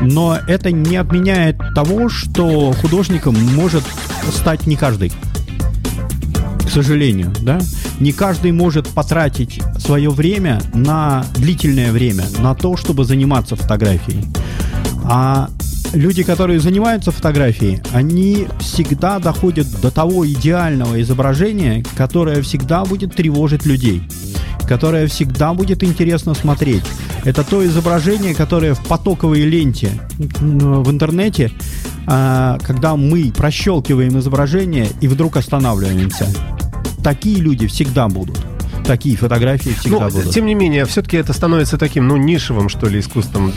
Но 0.00 0.38
это 0.46 0.70
не 0.70 0.94
отменяет 0.94 1.58
того, 1.74 2.08
что 2.08 2.70
художником 2.80 3.34
может 3.56 3.82
стать 4.32 4.68
не 4.68 4.76
каждый 4.76 5.10
к 6.64 6.70
сожалению, 6.70 7.32
да, 7.40 7.58
не 7.98 8.12
каждый 8.12 8.52
может 8.52 8.86
потратить 8.86 9.60
свое 9.78 10.10
время 10.10 10.62
на 10.72 11.26
длительное 11.34 11.90
время 11.90 12.24
на 12.38 12.54
то, 12.54 12.76
чтобы 12.76 13.04
заниматься 13.04 13.56
фотографией. 13.56 14.24
А 15.02 15.50
люди, 15.92 16.22
которые 16.22 16.60
занимаются 16.60 17.10
фотографией, 17.10 17.80
они 17.92 18.46
всегда 18.60 19.18
доходят 19.18 19.66
до 19.80 19.90
того 19.90 20.26
идеального 20.26 21.00
изображения, 21.02 21.84
которое 21.96 22.42
всегда 22.42 22.84
будет 22.84 23.14
тревожить 23.14 23.66
людей, 23.66 24.02
которое 24.66 25.06
всегда 25.06 25.54
будет 25.54 25.82
интересно 25.82 26.34
смотреть. 26.34 26.84
Это 27.24 27.44
то 27.44 27.64
изображение, 27.64 28.34
которое 28.34 28.74
в 28.74 28.84
потоковой 28.84 29.42
ленте 29.42 29.90
в 30.18 30.90
интернете, 30.90 31.52
а, 32.06 32.58
когда 32.62 32.96
мы 32.96 33.32
прощелкиваем 33.36 34.18
изображение 34.18 34.88
и 35.00 35.08
вдруг 35.08 35.36
останавливаемся. 35.36 36.26
Такие 37.02 37.36
люди 37.36 37.66
всегда 37.66 38.08
будут. 38.08 38.38
Такие 38.84 39.16
фотографии 39.16 39.70
всегда 39.70 40.08
Ну, 40.08 40.10
будут. 40.10 40.30
тем 40.30 40.46
не 40.46 40.54
менее, 40.54 40.84
все-таки 40.86 41.16
это 41.16 41.32
становится 41.32 41.78
таким, 41.78 42.08
ну, 42.08 42.16
нишевым, 42.16 42.68
что 42.68 42.88
ли, 42.88 43.00
искусством, 43.00 43.52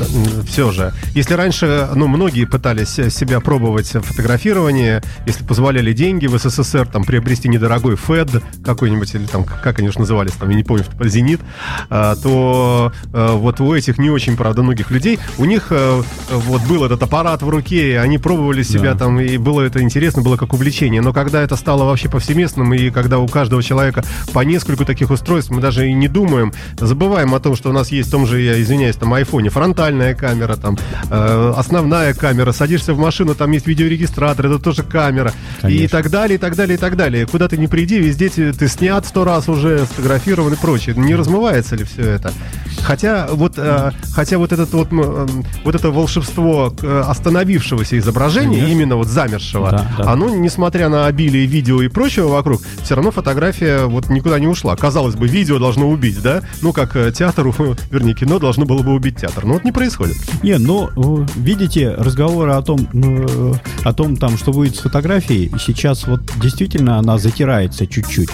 все 0.48 0.72
же. 0.72 0.94
Если 1.14 1.34
раньше, 1.34 1.90
ну, 1.96 2.08
многие 2.08 2.46
пытались 2.46 3.00
э, 3.00 3.10
себя 3.10 3.40
пробовать 3.40 3.94
в 3.94 4.02
фотографировании, 4.02 5.02
если 5.26 5.44
позволяли 5.44 5.94
деньги 5.94 6.28
в 6.28 6.38
СССР, 6.38 6.88
там, 6.88 7.04
приобрести 7.04 7.50
недорогой 7.50 7.96
ФЭД 7.96 8.44
какой-нибудь, 8.64 9.16
или 9.16 9.26
там, 9.26 9.44
как 9.44 9.80
они 9.80 9.90
уж 9.90 9.96
назывались, 9.98 10.34
там, 10.34 10.50
я 10.50 10.56
не 10.56 10.64
помню, 10.64 10.86
Зенит, 11.04 11.42
а, 11.90 12.16
то 12.16 12.92
э, 13.14 13.32
вот 13.34 13.60
у 13.62 13.74
этих 13.74 13.98
не 13.98 14.10
очень, 14.10 14.38
правда, 14.38 14.62
многих 14.64 14.92
людей, 14.92 15.20
у 15.38 15.46
них 15.46 15.68
э, 15.72 16.04
вот 16.30 16.62
был 16.64 16.84
этот 16.86 17.02
аппарат 17.04 17.42
в 17.42 17.50
руке, 17.50 17.92
и 17.92 17.94
они 17.96 18.18
пробовали 18.18 18.64
себя 18.64 18.94
Да. 18.94 19.00
там, 19.00 19.20
и 19.20 19.38
было 19.38 19.62
это 19.62 19.82
интересно, 19.82 20.22
было 20.22 20.38
как 20.38 20.54
увлечение. 20.54 21.02
Но 21.02 21.14
когда 21.14 21.42
это 21.42 21.56
стало 21.56 21.84
вообще 21.86 22.10
повсеместным, 22.10 22.74
и 22.74 22.90
когда 22.90 23.20
у 23.20 23.28
каждого 23.28 23.62
человека 23.64 24.04
по 24.34 24.40
нескольку 24.42 24.86
таких 24.86 25.12
устройств, 25.12 25.52
мы 25.52 25.62
даже 25.62 25.88
и 25.88 25.94
не 25.94 26.08
думаем, 26.08 26.54
забываем 26.80 27.34
о 27.36 27.40
том, 27.40 27.56
что 27.56 27.70
у 27.70 27.74
нас 27.74 27.92
есть 27.92 28.10
в 28.10 28.12
том 28.12 28.26
же, 28.26 28.42
я 28.42 28.62
извиняюсь, 28.62 28.96
там 28.96 29.14
айфоне 29.14 29.50
фронтальная 29.50 30.16
камера, 30.16 30.56
там 30.56 30.78
э, 31.10 31.54
основная 31.56 32.14
камера, 32.14 32.52
садишься 32.52 32.94
в 32.94 32.98
машину, 33.00 33.36
там 33.36 33.52
есть 33.52 33.68
видеорегистратор, 33.68 34.48
это 34.48 34.60
тоже 34.60 34.84
камера, 34.84 35.32
и 35.60 35.62
Конечно. 35.62 35.90
так 35.90 36.10
далее, 36.10 36.36
и 36.36 36.40
так 36.40 36.56
далее, 36.56 36.76
и 36.76 36.80
так 36.80 36.96
далее. 36.96 37.26
Куда 37.28 37.48
ты 37.48 37.58
не 37.58 37.68
приди, 37.68 38.00
везде 38.00 38.30
ты, 38.30 38.68
снят 38.68 39.06
сто 39.06 39.24
раз 39.24 39.48
уже, 39.48 39.86
сфотографирован 39.86 40.54
и 40.54 40.56
прочее. 40.56 40.96
Не 40.96 41.16
размывается 41.16 41.76
ли 41.76 41.84
все 41.84 42.02
это? 42.02 42.34
Хотя 42.82 43.28
вот, 43.32 43.54
э, 43.58 43.92
хотя 44.14 44.38
вот 44.38 44.52
этот 44.52 44.72
вот, 44.74 44.90
э, 44.92 45.28
вот 45.64 45.76
это 45.76 45.92
волшебство 45.92 46.15
э, 46.22 47.04
остановившегося 47.08 47.98
изображения, 48.00 48.60
Конечно. 48.60 48.72
именно 48.74 48.96
вот 48.96 49.08
замершего, 49.08 49.72
Да, 49.72 49.92
да. 49.98 50.12
оно, 50.12 50.30
несмотря 50.30 50.90
на 50.90 51.06
обилие 51.08 51.46
видео 51.46 51.82
и 51.82 51.88
прочего 51.88 52.28
вокруг, 52.28 52.62
все 52.84 52.96
равно 52.96 53.12
фотография 53.12 53.86
вот 53.86 54.10
никуда 54.10 54.40
не 54.40 54.48
ушла. 54.48 54.76
Казалось 54.76 55.16
бы, 55.16 55.28
видео 55.28 55.60
должно 55.60 55.90
убить, 55.90 56.22
да? 56.22 56.42
Ну, 56.62 56.74
как 56.74 56.96
э, 56.96 57.12
театр, 57.12 57.48
вернее, 57.92 58.14
кино 58.14 58.40
должно 58.40 58.66
было 58.66 58.82
бы 58.82 58.94
убить 58.94 59.18
театр. 59.18 59.46
Но 59.46 59.54
вот 59.54 59.64
не 59.64 59.72
происходит. 59.72 60.16
Не, 60.44 60.58
ну, 60.58 60.90
видите, 61.36 61.92
разговоры 61.92 62.54
о 62.54 62.62
том, 62.62 62.88
э, 62.94 63.54
о 63.84 63.94
том 63.94 64.18
там, 64.18 64.38
что 64.38 64.52
будет 64.52 64.76
с 64.76 64.80
фотографией, 64.80 65.52
сейчас 65.60 66.08
вот 66.08 66.22
действительно 66.42 66.98
она 66.98 67.18
затирается 67.18 67.88
чуть-чуть. 67.88 68.30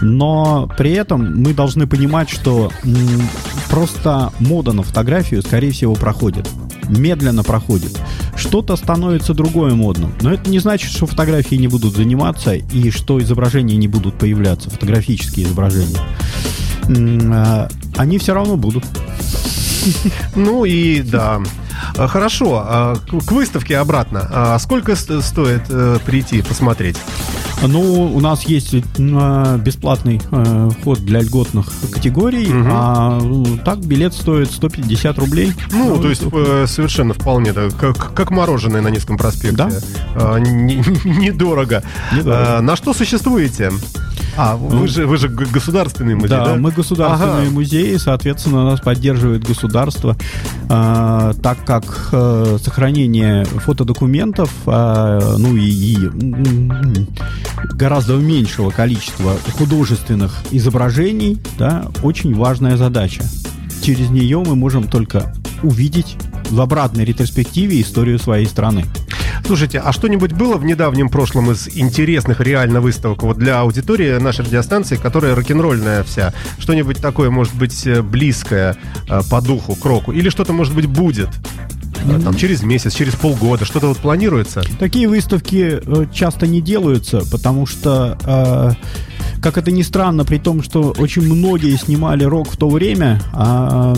Но 0.00 0.68
при 0.76 0.92
этом 0.92 1.42
мы 1.42 1.54
должны 1.54 1.86
понимать, 1.86 2.30
что 2.30 2.70
просто 3.70 4.32
мода 4.40 4.72
на 4.72 4.82
фотографию, 4.82 5.42
скорее 5.42 5.72
всего, 5.72 5.94
проходит. 5.94 6.48
Медленно 6.88 7.42
проходит. 7.42 7.98
Что-то 8.36 8.76
становится 8.76 9.34
другое 9.34 9.74
модным. 9.74 10.12
Но 10.20 10.32
это 10.32 10.50
не 10.50 10.58
значит, 10.58 10.90
что 10.90 11.06
фотографии 11.06 11.54
не 11.56 11.68
будут 11.68 11.94
заниматься 11.96 12.54
и 12.54 12.90
что 12.90 13.20
изображения 13.20 13.76
не 13.76 13.88
будут 13.88 14.14
появляться, 14.14 14.70
фотографические 14.70 15.46
изображения. 15.46 15.98
А, 17.32 17.68
Они 17.96 18.18
все 18.18 18.34
равно 18.34 18.56
будут. 18.56 18.84
Ну 20.36 20.64
и 20.64 21.02
да. 21.02 21.40
А, 21.96 22.06
Хорошо, 22.08 22.62
а, 22.64 22.96
к 22.96 23.32
выставке 23.32 23.78
обратно. 23.78 24.56
Сколько 24.60 24.94
ст- 24.96 25.22
стоит 25.22 25.62
э, 25.68 25.98
прийти 26.04 26.42
посмотреть? 26.42 26.96
Ну, 27.66 28.12
у 28.14 28.20
нас 28.20 28.42
есть 28.44 28.74
э, 28.74 29.58
бесплатный 29.58 30.20
э, 30.30 30.70
вход 30.80 30.98
для 31.00 31.20
льготных 31.20 31.66
категорий, 31.92 32.46
Мгм. 32.46 32.68
а 32.72 33.18
ну, 33.22 33.58
так 33.64 33.78
билет 33.78 34.14
стоит 34.14 34.50
150 34.50 35.18
рублей. 35.18 35.52
Ну, 35.72 35.96
то 36.00 36.08
есть 36.08 36.22
э, 36.32 36.66
совершенно 36.66 37.14
вполне, 37.14 37.52
да, 37.52 37.68
как, 37.70 38.14
как 38.14 38.30
мороженое 38.30 38.80
на 38.82 38.88
Невском 38.88 39.16
проспекте. 39.16 39.56
Да. 39.56 39.70
А, 40.14 40.38
не- 40.38 40.76
Недорого. 41.04 41.82
Недорого. 42.12 42.58
А, 42.58 42.60
На 42.62 42.76
что 42.76 42.92
существуете? 42.92 43.70
А, 44.34 44.56
вы 44.56 44.88
же, 44.88 45.06
вы 45.06 45.18
же 45.18 45.28
государственный 45.28 46.14
музей, 46.14 46.30
да? 46.30 46.44
Да, 46.46 46.54
мы 46.56 46.70
государственные 46.70 47.42
Ага. 47.42 47.50
музеи, 47.50 47.96
соответственно, 47.98 48.64
нас 48.64 48.80
поддерживает 48.80 49.46
государство, 49.46 50.16
а, 50.70 51.34
так 51.42 51.62
как 51.66 52.08
э, 52.12 52.56
сохранение 52.64 53.44
фотодокументов, 53.44 54.50
а, 54.64 55.36
ну 55.36 55.54
и, 55.54 55.68
и, 55.68 55.96
гораздо 57.72 58.16
меньшего 58.16 58.70
количества 58.70 59.36
художественных 59.56 60.42
изображений, 60.50 61.38
да, 61.58 61.90
очень 62.02 62.34
важная 62.34 62.76
задача. 62.76 63.22
Через 63.82 64.10
нее 64.10 64.42
мы 64.44 64.54
можем 64.54 64.88
только 64.88 65.34
увидеть 65.62 66.16
в 66.50 66.60
обратной 66.60 67.04
ретроспективе 67.04 67.80
историю 67.80 68.18
своей 68.18 68.46
страны. 68.46 68.84
Слушайте, 69.44 69.80
а 69.80 69.92
что-нибудь 69.92 70.32
было 70.32 70.56
в 70.56 70.64
недавнем 70.64 71.08
прошлом 71.08 71.50
из 71.50 71.68
интересных 71.76 72.40
реально 72.40 72.80
выставок 72.80 73.22
вот 73.22 73.38
для 73.38 73.60
аудитории 73.60 74.18
нашей 74.18 74.44
радиостанции, 74.44 74.96
которая 74.96 75.34
рок-н-ролльная 75.34 76.04
вся? 76.04 76.32
Что-нибудь 76.58 77.00
такое, 77.00 77.30
может 77.30 77.54
быть, 77.54 77.86
близкое 78.02 78.76
э, 79.08 79.20
по 79.28 79.40
духу 79.40 79.74
к 79.74 79.84
року? 79.84 80.12
Или 80.12 80.28
что-то, 80.28 80.52
может 80.52 80.74
быть, 80.74 80.86
будет? 80.86 81.28
Э, 82.06 82.18
Там 82.22 82.34
через 82.34 82.62
месяц, 82.62 82.94
через 82.94 83.14
полгода, 83.14 83.64
что-то 83.64 83.88
вот 83.88 83.98
планируется? 83.98 84.62
Такие 84.78 85.08
выставки 85.08 85.80
э, 85.84 86.06
часто 86.12 86.46
не 86.46 86.60
делаются, 86.60 87.22
потому 87.30 87.66
что, 87.66 88.18
э, 88.24 88.70
как 89.40 89.58
это 89.58 89.70
ни 89.70 89.82
странно, 89.82 90.24
при 90.24 90.38
том, 90.38 90.62
что 90.62 90.94
очень 90.98 91.22
многие 91.22 91.76
снимали 91.76 92.24
рок 92.24 92.50
в 92.50 92.56
то 92.56 92.68
время, 92.68 93.20
а 93.32 93.94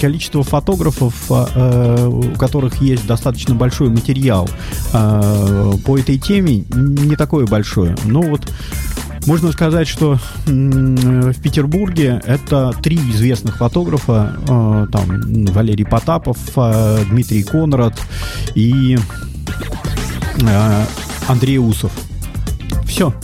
количество 0.00 0.42
фотографов, 0.44 1.14
а, 1.30 2.08
у 2.08 2.22
которых 2.38 2.80
есть 2.80 3.04
достаточно 3.06 3.54
большой 3.56 3.88
материал 3.88 4.48
по 4.92 5.98
этой 5.98 6.18
теме, 6.18 6.64
не 6.70 7.16
такое 7.16 7.46
большое. 7.46 7.96
Но 8.04 8.22
вот 8.22 8.42
Можно 9.26 9.52
сказать, 9.52 9.88
что 9.88 10.18
в 10.46 11.40
Петербурге 11.40 12.20
это 12.26 12.72
три 12.82 12.96
известных 12.96 13.56
фотографа. 13.58 14.36
э, 14.46 14.86
Там 14.92 15.44
Валерий 15.52 15.86
Потапов, 15.86 16.36
э, 16.56 17.04
Дмитрий 17.08 17.42
Конрад 17.42 17.94
и 18.54 18.98
э, 20.42 20.84
Андрей 21.26 21.58
Усов. 21.58 21.92
Все. 22.86 23.14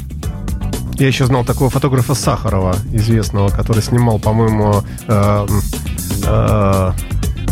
Я 0.95 1.07
еще 1.07 1.27
знал 1.27 1.45
такого 1.45 1.71
фотографа 1.71 2.15
Сахарова, 2.15 2.77
известного, 2.93 3.49
который 3.49 3.83
снимал, 3.83 4.19
по-моему, 4.19 4.83
э, 5.07 5.47
э, 6.27 6.93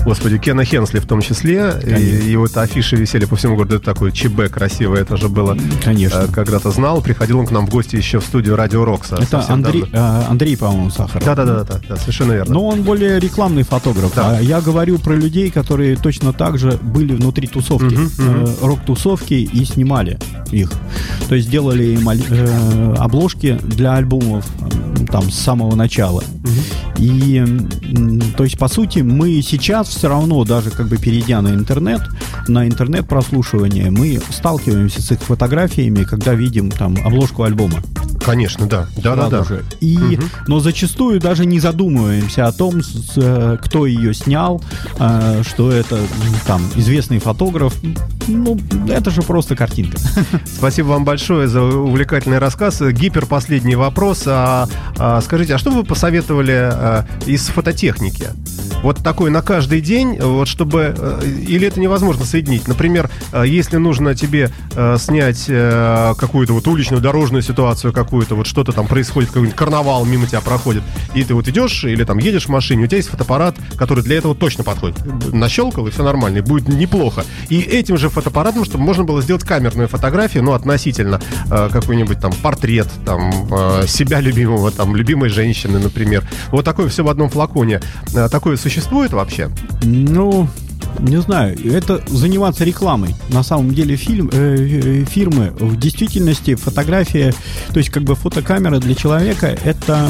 господи, 0.08 0.38
Кена 0.38 0.64
Хенсли 0.64 0.98
в 1.00 1.06
том 1.06 1.20
числе. 1.20 1.74
И, 1.82 1.86
Конечно. 1.90 2.28
и 2.28 2.36
вот 2.36 2.56
афиши 2.56 2.96
висели 2.96 3.26
по 3.26 3.36
всему 3.36 3.56
городу. 3.56 3.76
Это 3.76 3.84
такое 3.84 4.10
ЧБ 4.10 4.48
красивое, 4.50 5.02
это 5.02 5.16
же 5.16 5.28
было. 5.28 5.56
Конечно. 5.84 6.20
Э, 6.28 6.32
Когда-то 6.32 6.70
знал. 6.70 7.02
Приходил 7.02 7.38
он 7.38 7.46
к 7.46 7.50
нам 7.50 7.66
в 7.66 7.70
гости 7.70 7.96
еще 7.96 8.20
в 8.20 8.24
студию 8.24 8.56
Радио 8.56 8.84
Рокса. 8.84 9.16
Это 9.20 9.44
Андрей, 9.48 9.82
давно. 9.82 9.98
э, 9.98 10.24
Андрей, 10.30 10.56
по-моему, 10.56 10.90
Сахаров. 10.90 11.24
Да, 11.24 11.34
да, 11.34 11.44
да, 11.44 11.64
да, 11.64 11.80
да, 11.88 11.96
совершенно 11.96 12.32
верно. 12.32 12.54
Но 12.54 12.66
он 12.66 12.82
более 12.82 13.20
рекламный 13.20 13.62
фотограф. 13.62 14.12
Да. 14.14 14.38
А 14.38 14.40
я 14.40 14.60
говорю 14.60 14.98
про 14.98 15.14
людей, 15.14 15.50
которые 15.50 15.96
точно 15.96 16.32
так 16.32 16.58
же 16.58 16.78
были 16.82 17.14
внутри 17.14 17.46
тусовки, 17.46 17.94
мгм. 17.94 18.10
э, 18.18 18.54
рок-тусовки 18.62 19.34
и 19.34 19.64
снимали 19.64 20.18
их. 20.50 20.70
То 21.28 21.34
есть 21.34 21.50
делали 21.50 21.84
им 21.84 22.08
э, 22.08 22.94
обложки 22.98 23.58
для 23.62 23.94
альбомов 23.94 24.46
там 25.10 25.30
с 25.30 25.34
самого 25.38 25.74
начала. 25.74 26.22
И 26.96 27.36
м, 27.36 28.20
то 28.36 28.44
есть, 28.44 28.58
по 28.58 28.68
сути, 28.68 29.00
мы 29.00 29.40
сейчас 29.42 29.88
все 29.98 30.08
равно, 30.08 30.44
даже 30.44 30.70
как 30.70 30.86
бы 30.86 30.96
перейдя 30.96 31.42
на 31.42 31.48
интернет, 31.48 32.00
на 32.46 32.66
интернет-прослушивание, 32.66 33.90
мы 33.90 34.20
сталкиваемся 34.30 35.02
с 35.02 35.10
их 35.10 35.20
фотографиями, 35.20 36.04
когда 36.04 36.34
видим 36.34 36.70
там 36.70 36.96
обложку 37.04 37.42
альбома. 37.42 37.82
Конечно, 38.24 38.66
да. 38.66 38.86
Да, 38.96 39.16
да, 39.16 39.28
да. 39.28 39.44
же. 39.44 39.64
И, 39.80 39.96
Мгм. 39.98 40.30
Но 40.48 40.60
зачастую 40.60 41.18
даже 41.20 41.46
не 41.46 41.60
задумываемся 41.60 42.46
о 42.46 42.52
том, 42.52 42.82
с- 42.82 43.12
э, 43.16 43.56
кто 43.62 43.86
ее 43.86 44.12
снял, 44.14 44.62
э, 44.98 45.42
что 45.48 45.70
это 45.72 45.98
там 46.46 46.62
известный 46.76 47.18
фотограф. 47.20 47.74
Ну, 48.26 48.58
это 48.88 49.10
же 49.10 49.22
просто 49.22 49.56
картинка. 49.56 49.98
Спасибо 50.46 50.88
вам 50.88 51.04
большое 51.04 51.48
за 51.48 51.62
увлекательный 51.62 52.38
рассказ. 52.38 52.80
Гипер 52.82 53.24
последний 53.26 53.76
вопрос. 53.76 54.24
А, 54.26 54.68
а, 54.98 55.20
скажите, 55.22 55.54
а 55.54 55.58
что 55.58 55.70
вы 55.70 55.82
посоветовали 55.84 56.52
а, 56.52 57.06
из 57.26 57.46
фототехники? 57.46 58.26
Вот 58.82 58.98
такой 59.02 59.30
на 59.30 59.42
каждый 59.42 59.80
день, 59.80 60.18
вот 60.20 60.46
чтобы... 60.46 60.94
э, 60.96 61.20
Или 61.46 61.66
это 61.66 61.80
невозможно 61.80 62.24
соединить? 62.24 62.68
Например, 62.68 63.10
э, 63.32 63.42
если 63.46 63.76
нужно 63.76 64.14
тебе 64.14 64.50
э, 64.76 64.96
снять 64.98 65.46
э, 65.48 66.14
какую-то 66.16 66.52
вот 66.52 66.66
уличную 66.68 67.02
дорожную 67.02 67.42
ситуацию 67.42 67.92
какую-то, 67.92 68.36
вот 68.36 68.46
что-то 68.46 68.72
там 68.72 68.86
происходит, 68.86 69.30
какой-нибудь 69.30 69.56
карнавал 69.56 70.04
мимо 70.04 70.26
тебя 70.26 70.40
проходит, 70.40 70.84
и 71.14 71.24
ты 71.24 71.34
вот 71.34 71.48
идешь 71.48 71.84
или 71.84 72.04
там 72.04 72.18
едешь 72.18 72.46
в 72.46 72.50
машине, 72.50 72.84
у 72.84 72.86
тебя 72.86 72.98
есть 72.98 73.08
фотоаппарат, 73.08 73.56
который 73.76 74.04
для 74.04 74.16
этого 74.16 74.34
точно 74.34 74.62
подходит. 74.62 74.96
Нащелкал, 75.32 75.86
и 75.88 75.90
все 75.90 76.04
нормально, 76.04 76.38
и 76.38 76.40
будет 76.40 76.68
неплохо. 76.68 77.24
И 77.48 77.60
этим 77.60 77.98
же 77.98 78.08
фотоаппаратом, 78.08 78.64
чтобы 78.64 78.84
можно 78.84 79.02
было 79.02 79.22
сделать 79.22 79.42
камерную 79.42 79.88
фотографию, 79.88 80.44
ну, 80.44 80.52
относительно 80.52 81.20
э, 81.50 81.68
какой-нибудь 81.72 82.20
там 82.20 82.32
портрет, 82.32 82.88
там, 83.04 83.48
э, 83.50 83.86
себя 83.88 84.20
любимого, 84.20 84.70
там, 84.70 84.94
любимой 84.94 85.30
женщины, 85.30 85.80
например. 85.80 86.22
Вот 86.52 86.64
такое 86.64 86.88
все 86.88 87.02
в 87.02 87.08
одном 87.08 87.28
флаконе. 87.28 87.80
Э, 88.14 88.28
такое 88.28 88.56
вообще? 89.12 89.50
Ну, 89.82 90.48
не 90.98 91.20
знаю, 91.20 91.56
это 91.72 92.02
заниматься 92.08 92.64
рекламой. 92.64 93.14
На 93.28 93.42
самом 93.42 93.74
деле 93.74 93.96
фильм, 93.96 94.30
э, 94.32 94.56
э, 95.02 95.04
фирмы 95.04 95.52
в 95.58 95.76
действительности 95.76 96.54
фотография, 96.54 97.32
то 97.72 97.78
есть 97.78 97.90
как 97.90 98.02
бы 98.04 98.14
фотокамера 98.14 98.78
для 98.78 98.94
человека 98.94 99.56
это 99.64 100.08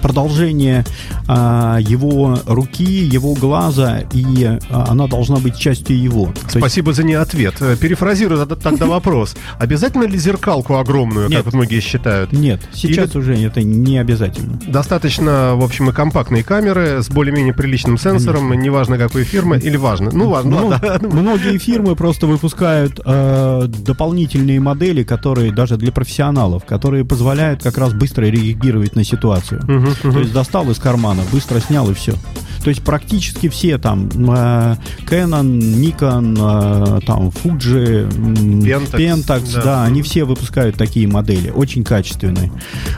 продолжение 0.00 0.84
а, 1.28 1.78
его 1.80 2.38
руки, 2.46 2.84
его 2.84 3.34
глаза, 3.34 4.00
и 4.12 4.44
а, 4.44 4.86
она 4.88 5.06
должна 5.06 5.36
быть 5.36 5.56
частью 5.56 6.00
его. 6.00 6.26
То 6.26 6.32
есть- 6.44 6.58
Спасибо 6.58 6.92
за 6.92 7.04
не 7.04 7.14
ответ. 7.14 7.54
Э, 7.60 7.76
Перефразирую 7.76 8.46
тогда- 8.46 8.86
вопрос. 8.86 9.36
Обязательно 9.58 10.04
ли 10.04 10.18
зеркалку 10.18 10.76
огромную, 10.76 11.28
Нет. 11.28 11.38
как 11.38 11.46
вот 11.46 11.54
многие 11.54 11.80
считают? 11.80 12.32
Нет, 12.32 12.60
сейчас 12.74 13.14
уже 13.14 13.34
это 13.36 13.62
не 13.62 13.98
обязательно. 13.98 14.58
Достаточно, 14.66 15.54
в 15.54 15.62
общем, 15.62 15.90
и 15.90 15.92
компактные 15.92 16.42
камеры 16.42 17.02
с 17.02 17.08
более-менее 17.08 17.54
приличным 17.54 17.98
сенсором, 17.98 18.52
неважно 18.52 18.98
какой 18.98 19.24
фирмы, 19.24 19.58
или 19.58 19.76
важно. 19.82 20.10
Ну, 20.12 20.30
важно, 20.30 20.50
Ну, 20.60 20.66
ладно. 20.68 21.08
Многие 21.10 21.58
фирмы 21.58 21.94
просто 21.96 22.26
выпускают 22.26 22.98
э, 23.04 23.64
дополнительные 23.66 24.60
модели, 24.60 25.02
которые 25.02 25.52
даже 25.52 25.76
для 25.76 25.92
профессионалов, 25.92 26.64
которые 26.64 27.04
позволяют 27.04 27.62
как 27.62 27.76
раз 27.76 27.92
быстро 27.92 28.24
реагировать 28.24 28.96
на 28.96 29.04
ситуацию. 29.04 29.60
Мгм, 29.68 29.94
То 30.00 30.08
мгм. 30.08 30.18
есть 30.20 30.32
достал 30.32 30.70
из 30.70 30.78
кармана, 30.78 31.22
быстро 31.32 31.60
снял 31.60 31.90
и 31.90 31.94
все. 31.94 32.14
То 32.62 32.70
есть 32.70 32.82
практически 32.82 33.48
все 33.48 33.78
там 33.78 34.08
э, 34.08 34.76
Canon, 35.08 35.58
Nikon, 35.58 36.98
э, 36.98 37.00
там 37.06 37.28
Fuji, 37.28 38.08
Pentax, 38.08 38.92
Pentax, 38.92 39.54
да. 39.54 39.62
да. 39.62 39.84
они 39.84 40.02
все 40.02 40.24
выпускают 40.24 40.76
такие 40.76 41.06
модели, 41.08 41.50
очень 41.50 41.84
качественные, 41.84 42.52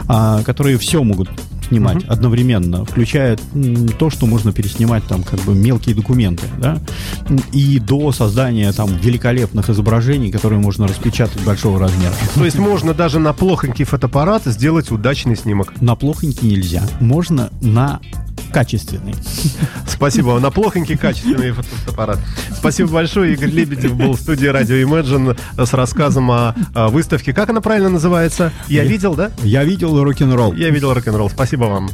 а, 0.09 0.43
которые 0.43 0.79
все 0.79 1.03
могут 1.03 1.29
снимать 1.69 2.05
одновременно, 2.05 2.85
включая 2.85 3.39
то, 3.99 4.11
что 4.11 4.27
можно 4.27 4.53
переснимать 4.53 5.05
там 5.05 5.23
как 5.23 5.41
бы 5.41 5.55
мелкие 5.55 5.95
документы, 5.95 6.47
да, 6.59 6.79
и 7.53 7.79
до 7.79 8.13
создания 8.13 8.73
там 8.73 8.95
великолепных 8.99 9.71
изображений, 9.71 10.31
которые 10.31 10.61
можно 10.61 10.87
распечатать 10.87 11.43
большого 11.43 11.79
размера. 11.79 12.13
То 12.35 12.45
есть 12.45 12.59
можно 12.59 12.95
даже 12.95 13.19
на 13.19 13.33
плохонький 13.33 13.85
фотоаппарат 13.85 14.45
сделать 14.45 14.91
удачный 14.91 15.37
снимок. 15.37 15.81
На 15.81 15.97
плохонький 15.97 16.49
нельзя, 16.49 16.83
можно 17.01 17.51
на 17.61 18.01
качественный. 18.55 19.15
Спасибо 19.89 20.29
вам. 20.29 20.43
На 20.43 20.53
плохонький 20.53 20.97
качественный 20.97 21.51
фотоаппарат. 21.51 22.21
Спасибо 22.57 22.89
большое. 22.89 23.33
Игорь 23.35 23.51
Лебедев 23.51 23.97
был 23.97 24.13
в 24.13 24.21
студии 24.21 24.47
радио 24.47 24.77
Imagine 24.77 25.37
с 25.59 25.73
рассказом 25.73 26.31
о, 26.31 26.55
о 26.73 26.89
выставке. 26.89 27.33
Как 27.33 27.51
она 27.51 27.61
правильно 27.61 27.91
называется? 27.91 28.53
Я 28.69 28.85
видел, 28.85 29.17
да? 29.17 29.33
Я 29.43 29.65
видел 29.65 30.01
рок-н-ролл. 30.03 30.55
Я 30.55 30.71
видел 30.71 30.95
рок-н-ролл. 30.95 31.31
Спасибо 31.31 31.65
вам. 31.65 31.91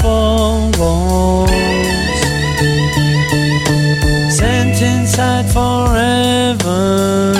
for 0.00 0.70
walls, 0.78 1.50
sent 4.36 4.80
inside 4.82 5.46
forever. 5.52 7.39